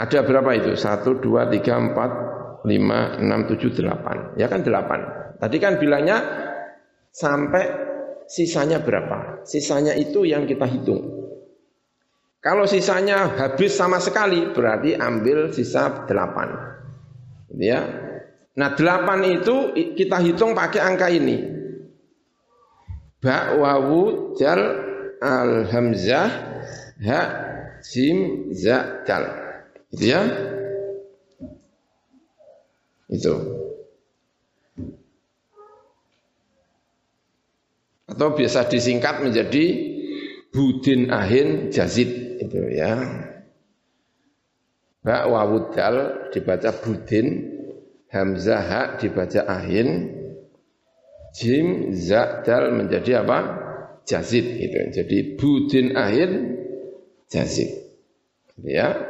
ada 0.00 0.18
berapa 0.24 0.50
itu? 0.56 0.72
1, 0.72 1.20
2, 1.20 1.20
3, 1.20 1.92
4, 1.92 2.64
5, 2.64 2.64
6, 2.64 3.52
7, 3.52 4.36
8 4.36 4.40
ya 4.40 4.46
kan 4.48 4.60
8 4.64 5.40
tadi 5.40 5.56
kan 5.60 5.76
bilangnya 5.76 6.18
sampai 7.12 7.64
sisanya 8.24 8.80
berapa 8.80 9.44
sisanya 9.44 9.92
itu 9.96 10.24
yang 10.24 10.48
kita 10.48 10.64
hitung 10.64 11.20
kalau 12.40 12.64
sisanya 12.64 13.36
habis 13.36 13.76
sama 13.76 14.00
sekali 14.00 14.52
berarti 14.56 14.96
ambil 14.96 15.52
sisa 15.52 16.08
8 16.08 17.60
ya 17.60 18.10
Nah 18.60 18.76
delapan 18.76 19.40
itu 19.40 19.72
kita 19.96 20.20
hitung 20.20 20.52
pakai 20.52 20.80
angka 20.84 21.08
ini. 21.08 21.38
Ba, 23.20 23.56
wawu, 23.56 24.36
jal, 24.36 24.60
al, 25.20 25.68
hamzah, 25.68 26.28
ha, 27.04 27.20
jim, 27.84 28.48
za, 28.52 29.04
dal. 29.04 29.24
Itu 29.90 30.04
ya. 30.06 30.22
Itu. 33.10 33.34
Atau 38.10 38.34
biasa 38.34 38.66
disingkat 38.70 39.22
menjadi 39.22 39.64
budin 40.50 41.10
ahin 41.10 41.70
jazid 41.74 42.38
itu 42.42 42.58
ya. 42.74 42.98
Ba 45.00 45.26
wawu 45.26 45.72
dal 45.74 46.28
dibaca 46.34 46.70
budin 46.82 47.56
hamzah 48.10 48.62
ha 48.62 48.82
dibaca 48.98 49.46
ahin 49.46 50.12
jim 51.32 51.94
za 51.94 52.42
dal 52.42 52.74
menjadi 52.74 53.22
apa 53.24 53.38
jazid 54.04 54.44
itu 54.58 54.76
jadi 54.90 55.18
budin 55.38 55.94
ahin 55.94 56.32
jazid 57.30 57.70
ya 58.60 59.09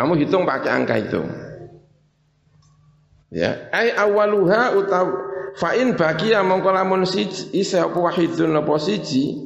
kamu 0.00 0.16
hitung 0.16 0.48
pakai 0.48 0.72
angka 0.72 0.96
itu 0.96 1.20
ya 3.28 3.68
ai 3.68 3.92
awaluha 3.92 4.80
utaw 4.80 5.06
fa 5.60 5.76
in 5.76 5.92
baqiya 5.92 6.40
mongko 6.40 6.72
lamun 6.72 7.04
siji 7.04 7.52
isa 7.52 7.84
apa 7.84 8.00
wahidun 8.00 8.56
apa 8.56 8.74
siji 8.80 9.36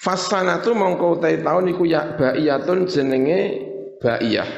fasanatu 0.00 0.72
mongko 0.72 1.20
utai 1.20 1.44
taun 1.44 1.68
iku 1.68 1.84
ya 1.84 2.16
baiyatun 2.16 2.88
jenenge 2.88 3.68
baiyah 4.00 4.48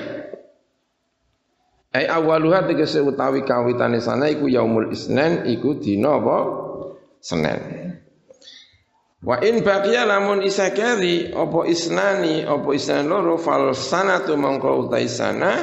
Ai 1.97 2.12
awaluha 2.12 2.68
tegese 2.68 3.01
utawi 3.01 3.41
kawitane 3.49 4.05
sana 4.05 4.28
iku 4.28 4.53
yaumul 4.53 4.93
isnen 4.93 5.49
iku 5.49 5.80
dina 5.80 6.20
apa? 6.20 6.37
Senin. 7.24 7.95
Wa 9.25 9.41
in 9.41 9.64
baqiya 9.64 10.05
lamun 10.05 10.45
isa 10.45 10.69
kali 10.77 11.33
apa 11.33 11.64
isnani 11.64 12.45
apa 12.45 12.69
isnan 12.77 13.09
loro 13.09 13.41
fal 13.41 13.73
sanatu 13.73 14.37
mongko 14.37 14.87
utai 14.87 15.09
sana 15.09 15.57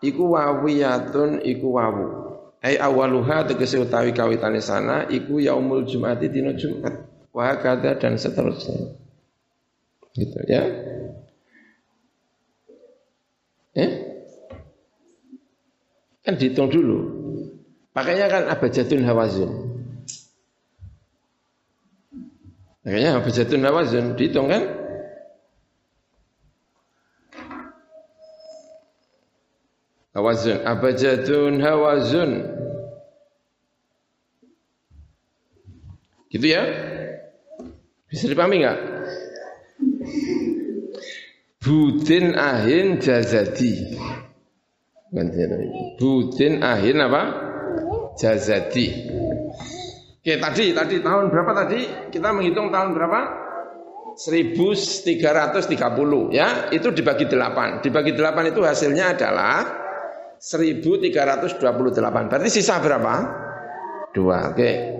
iku 0.00 0.32
wawiyatun 0.32 1.44
iku 1.44 1.68
wawu. 1.76 2.06
Ai 2.64 2.80
awaluha 2.80 3.44
tegese 3.44 3.76
utawi 3.76 4.16
kawitane 4.16 4.64
sana 4.64 5.04
iku 5.12 5.36
yaumul 5.36 5.84
jumati 5.84 6.32
dina 6.32 6.56
Jumat. 6.56 7.04
Wa 7.28 7.60
kada 7.60 8.00
dan 8.00 8.16
seterusnya. 8.16 8.96
Gitu 10.16 10.38
ya. 10.48 10.64
Eh? 13.74 13.90
Kan 16.24 16.40
dihitung 16.40 16.72
dulu. 16.72 16.98
Pakainya 17.92 18.32
kan 18.32 18.48
abajatun 18.48 19.04
hawazun. 19.04 19.52
Makanya 22.84 23.16
abajatun 23.16 23.64
hawazun 23.64 24.12
dihitung 24.12 24.52
kan? 24.52 24.62
Hawazun, 30.12 30.60
abajatun 30.62 31.64
hawazun. 31.64 32.30
Gitu 36.28 36.46
ya? 36.46 36.62
Bisa 38.12 38.28
dipahami 38.28 38.62
enggak? 38.62 38.78
Budin 41.64 42.36
ahin 42.36 43.00
jazadi. 43.00 43.96
Budin 45.96 46.60
ahin 46.60 46.98
apa? 47.00 47.22
Jazadi. 48.20 48.86
Oke, 50.24 50.40
tadi 50.40 50.72
tadi 50.72 51.04
tahun 51.04 51.28
berapa 51.28 51.52
tadi? 51.52 52.08
Kita 52.08 52.32
menghitung 52.32 52.72
tahun 52.72 52.96
berapa? 52.96 53.44
1330 54.16 55.12
ya, 56.32 56.72
itu 56.72 56.88
dibagi 56.96 57.28
8. 57.28 57.84
Dibagi 57.84 58.16
8 58.16 58.48
itu 58.48 58.64
hasilnya 58.64 59.12
adalah 59.20 59.68
1328. 60.40 61.60
Berarti 62.32 62.48
sisa 62.48 62.80
berapa? 62.80 63.14
Dua. 64.16 64.48
Oke. 64.48 64.96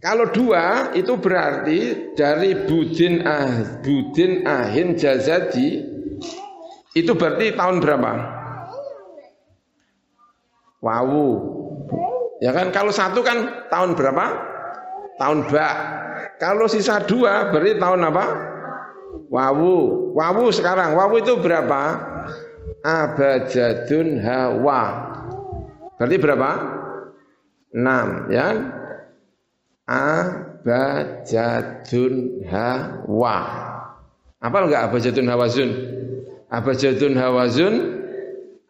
Kalau 0.00 0.32
dua 0.32 0.96
itu 0.96 1.20
berarti 1.20 2.08
dari 2.16 2.56
budin 2.64 3.28
ah 3.28 3.76
budin 3.84 4.48
ahin 4.48 4.96
jazadi 4.96 5.84
itu 6.96 7.12
berarti 7.12 7.52
tahun 7.52 7.76
berapa? 7.76 8.12
Wawu. 10.80 11.28
Ya 12.40 12.56
kan 12.56 12.72
kalau 12.72 12.88
satu 12.88 13.20
kan 13.20 13.68
tahun 13.68 14.00
berapa? 14.00 14.51
Tahun 15.20 15.44
ba. 15.48 15.68
Kalau 16.40 16.66
sisa 16.66 16.98
dua 17.04 17.52
berarti 17.52 17.78
tahun 17.78 18.04
apa? 18.08 18.24
Wawu. 19.32 20.12
Wawu 20.16 20.52
sekarang. 20.52 20.94
Wawu 20.98 21.18
itu 21.22 21.36
berapa? 21.38 22.00
Abajadun 22.82 24.18
hawa. 24.20 24.82
Berarti 25.96 26.18
berapa? 26.18 26.50
Enam, 27.72 28.28
ya. 28.28 28.52
Abajadun 29.88 32.14
hawa. 32.50 33.38
Apa 34.42 34.58
enggak 34.66 34.90
abajadun 34.90 35.30
hawazun? 35.30 35.70
Abajadun 36.50 37.14
hawazun 37.14 38.02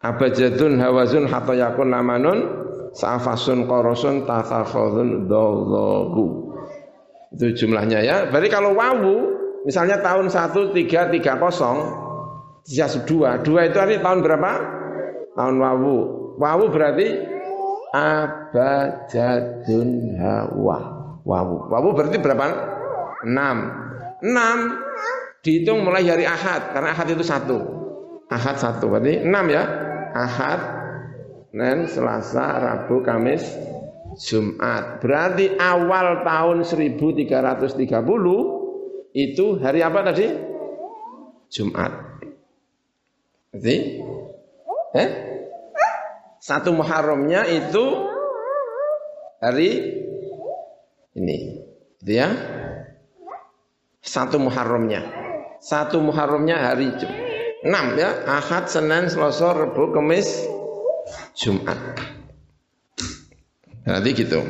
abajadun 0.03 0.83
hawazun 0.83 1.23
hatta 1.31 1.55
yakun 1.55 1.87
lamanun 1.89 2.62
safasun 2.93 3.65
qorosun 3.65 4.25
tasakhadun 4.29 5.25
dhallahu. 5.25 6.53
Itu 7.33 7.65
jumlahnya 7.65 7.99
ya. 8.05 8.29
Berarti 8.29 8.49
kalau 8.53 8.77
wawu 8.77 9.15
misalnya 9.65 9.97
tahun 9.99 10.29
1330 10.29 11.17
sisa 12.63 12.87
dua. 13.03 13.41
Dua 13.41 13.65
itu 13.67 13.77
artinya 13.81 14.01
tahun 14.05 14.19
berapa? 14.21 14.51
Tahun 15.33 15.55
wawu. 15.57 15.97
Wawu 16.37 16.65
berarti 16.69 17.07
abajadun 17.93 19.89
hawa. 20.17 20.79
Wawu. 21.25 21.55
Wawu 21.73 21.89
berarti 21.97 22.17
berapa? 22.21 22.45
Enam. 23.25 23.57
Enam 24.23 24.57
dihitung 25.43 25.83
mulai 25.83 26.07
hari 26.07 26.23
Ahad 26.23 26.71
karena 26.71 26.95
Ahad 26.95 27.11
itu 27.11 27.25
satu. 27.25 27.59
Ahad 28.31 28.55
satu 28.61 28.87
berarti 28.87 29.25
enam 29.25 29.45
ya. 29.51 29.63
Ahad, 30.13 30.61
Senin, 31.53 31.85
Selasa, 31.85 32.57
Rabu, 32.57 33.05
Kamis, 33.05 33.45
Jumat. 34.17 34.97
Berarti 35.05 35.53
awal 35.53 36.25
tahun 36.25 36.65
1330 36.65 37.93
itu 39.13 39.45
hari 39.61 39.85
apa 39.85 39.99
tadi? 40.01 40.33
Jumat. 41.53 41.93
Berarti 43.53 44.01
eh? 44.97 45.09
Satu 46.41 46.73
Muharramnya 46.73 47.45
itu 47.45 47.85
hari 49.37 49.69
ini. 51.13 51.37
Itu 52.01 52.11
ya. 52.17 52.33
Satu 54.01 54.41
Muharramnya. 54.41 55.05
Satu 55.61 56.01
Muharramnya 56.01 56.73
hari 56.73 56.89
enam 57.61 57.93
ya. 57.93 58.25
Ahad, 58.25 58.73
Senin, 58.73 59.05
Selasa, 59.05 59.53
Rabu, 59.53 59.93
Kamis, 59.93 60.49
Jumat. 61.33 61.79
Berarti 63.83 64.09
gitu. 64.15 64.41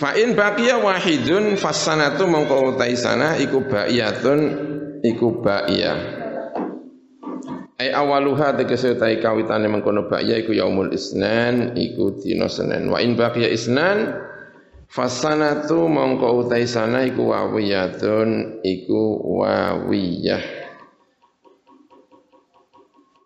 Fa'in 0.00 0.32
baqiya 0.32 0.80
wahidun 0.80 1.60
fassanatu 1.60 2.24
mongko 2.24 2.72
utai 2.72 2.96
sana 2.96 3.36
iku 3.36 3.68
ba'iyatun 3.68 4.40
iku 5.04 5.44
ba'iyah. 5.44 6.00
Ai 7.76 7.92
awaluha 7.92 8.56
tegese 8.56 8.96
utai 8.96 9.20
kawitane 9.20 9.68
mengkono 9.68 10.08
ba'iyah 10.08 10.40
iku 10.40 10.56
yaumul 10.56 10.88
isnan 10.96 11.76
iku 11.76 12.16
dina 12.16 12.48
Senin. 12.48 12.88
Wa 12.88 13.04
in 13.04 13.12
baqiya 13.12 13.52
isnan 13.52 14.16
fassanatu 14.88 15.84
mongko 15.84 16.48
utai 16.48 16.64
sana 16.64 17.04
iku 17.04 17.36
wawiyatun 17.36 18.64
iku 18.64 19.20
wawiyah. 19.36 20.69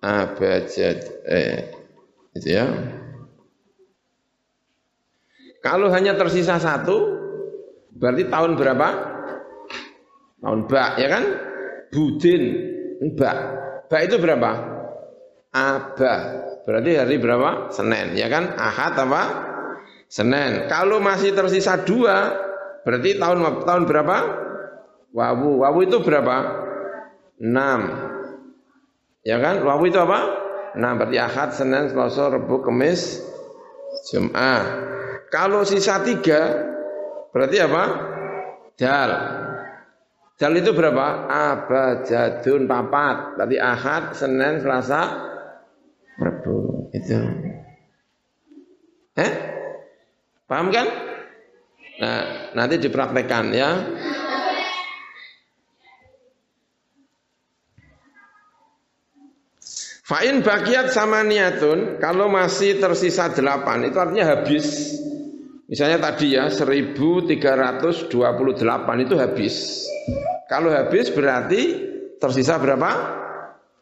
Abajad 0.04 1.24
eh 1.24 1.72
itu 2.36 2.48
ya. 2.52 2.68
Kalau 5.64 5.88
hanya 5.88 6.12
tersisa 6.20 6.60
satu, 6.60 7.08
berarti 7.96 8.28
tahun 8.28 8.60
berapa? 8.60 8.88
Tahun 10.44 10.60
bak, 10.68 10.90
ya 11.00 11.08
kan? 11.08 11.24
Budin, 11.88 12.42
bak. 13.16 13.38
Bak 13.88 14.00
itu 14.04 14.20
berapa? 14.20 14.50
Aba. 15.56 16.14
Berarti 16.68 16.90
hari 17.00 17.16
berapa? 17.16 17.72
Senin, 17.72 18.12
ya 18.12 18.28
kan? 18.28 18.52
Ahad 18.60 18.92
apa? 19.00 19.22
Senin. 20.12 20.68
Kalau 20.68 21.00
masih 21.00 21.32
tersisa 21.32 21.80
dua, 21.80 22.36
berarti 22.84 23.16
tahun 23.16 23.64
tahun 23.64 23.88
berapa? 23.88 24.16
Wawu. 25.16 25.64
Wawu 25.64 25.78
itu 25.88 26.04
berapa? 26.04 26.36
Enam. 27.40 28.03
Ya 29.24 29.40
kan? 29.40 29.64
Wawu 29.64 29.88
itu 29.88 29.96
apa? 29.96 30.20
Enam. 30.76 31.00
Berarti 31.00 31.16
Ahad, 31.16 31.50
Senin, 31.56 31.88
Selasa, 31.88 32.28
Rabu, 32.28 32.60
Kamis, 32.60 33.24
Jumat. 34.12 34.64
Kalau 35.32 35.64
sisa 35.64 36.04
tiga, 36.04 36.60
berarti 37.32 37.56
apa? 37.58 37.84
Dal. 38.76 39.10
Dal 40.36 40.52
itu 40.60 40.76
berapa? 40.76 41.24
Abajadun 41.26 42.68
papat. 42.68 43.40
Tadi 43.40 43.56
Ahad, 43.56 44.12
Senin, 44.12 44.60
Selasa, 44.60 45.02
Rabu. 46.20 46.92
Itu. 46.92 47.18
Eh? 49.16 49.32
Paham 50.44 50.68
kan? 50.68 50.86
Nah, 51.94 52.22
nanti 52.52 52.76
dipraktekkan 52.76 53.54
ya. 53.54 53.70
Fa'in 60.04 60.44
bagiat 60.44 60.92
sama 60.92 61.24
niatun, 61.24 61.96
kalau 61.96 62.28
masih 62.28 62.76
tersisa 62.76 63.32
delapan, 63.32 63.88
itu 63.88 63.96
artinya 63.96 64.36
habis. 64.36 65.00
Misalnya 65.64 66.12
tadi 66.12 66.36
ya 66.36 66.52
1328 66.52 68.12
itu 69.00 69.14
habis. 69.16 69.88
Kalau 70.44 70.68
habis 70.68 71.08
berarti 71.08 71.62
tersisa 72.20 72.60
berapa? 72.60 72.90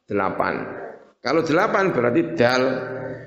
8. 0.07 1.19
Kalau 1.19 1.43
8 1.43 1.91
berarti 1.91 2.23
dal. 2.39 2.63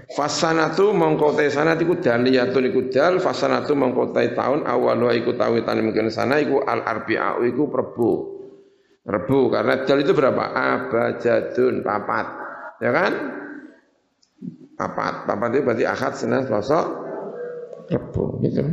Fasanatu 0.06 0.94
mongkotai 0.94 1.50
sanat 1.50 1.82
iku 1.82 1.98
daliyatun 1.98 2.70
iku 2.70 2.94
dal 2.94 3.18
fasanatu 3.18 3.74
mongkotai 3.74 4.38
tahun 4.38 4.62
awal 4.70 5.02
iku 5.18 5.34
tawitan 5.34 5.82
mungkin 5.82 6.14
sana 6.14 6.38
iku 6.38 6.62
al 6.62 6.86
arbi'u 6.86 7.42
iku 7.42 7.66
perbu. 7.74 8.12
Rebu 9.02 9.40
karena 9.50 9.82
dal 9.82 10.06
itu 10.06 10.14
berapa? 10.14 10.54
Abajadun 10.54 11.82
papat. 11.82 12.45
Ya 12.84 12.92
kan? 12.92 13.14
Papat. 14.76 15.30
Papat 15.30 15.50
itu 15.56 15.62
berarti 15.64 15.84
akad 15.88 16.14
senin 16.20 16.44
selasa 16.44 16.84
Rebu 17.88 18.42
gitu. 18.44 18.66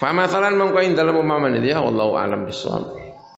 Famasalan 0.00 0.58
mengkoin 0.58 0.98
dalam 0.98 1.20
umaman 1.20 1.54
itu 1.58 1.70
ya 1.70 1.78
wallahu 1.78 2.18
alam 2.18 2.42
bisawab. 2.48 2.98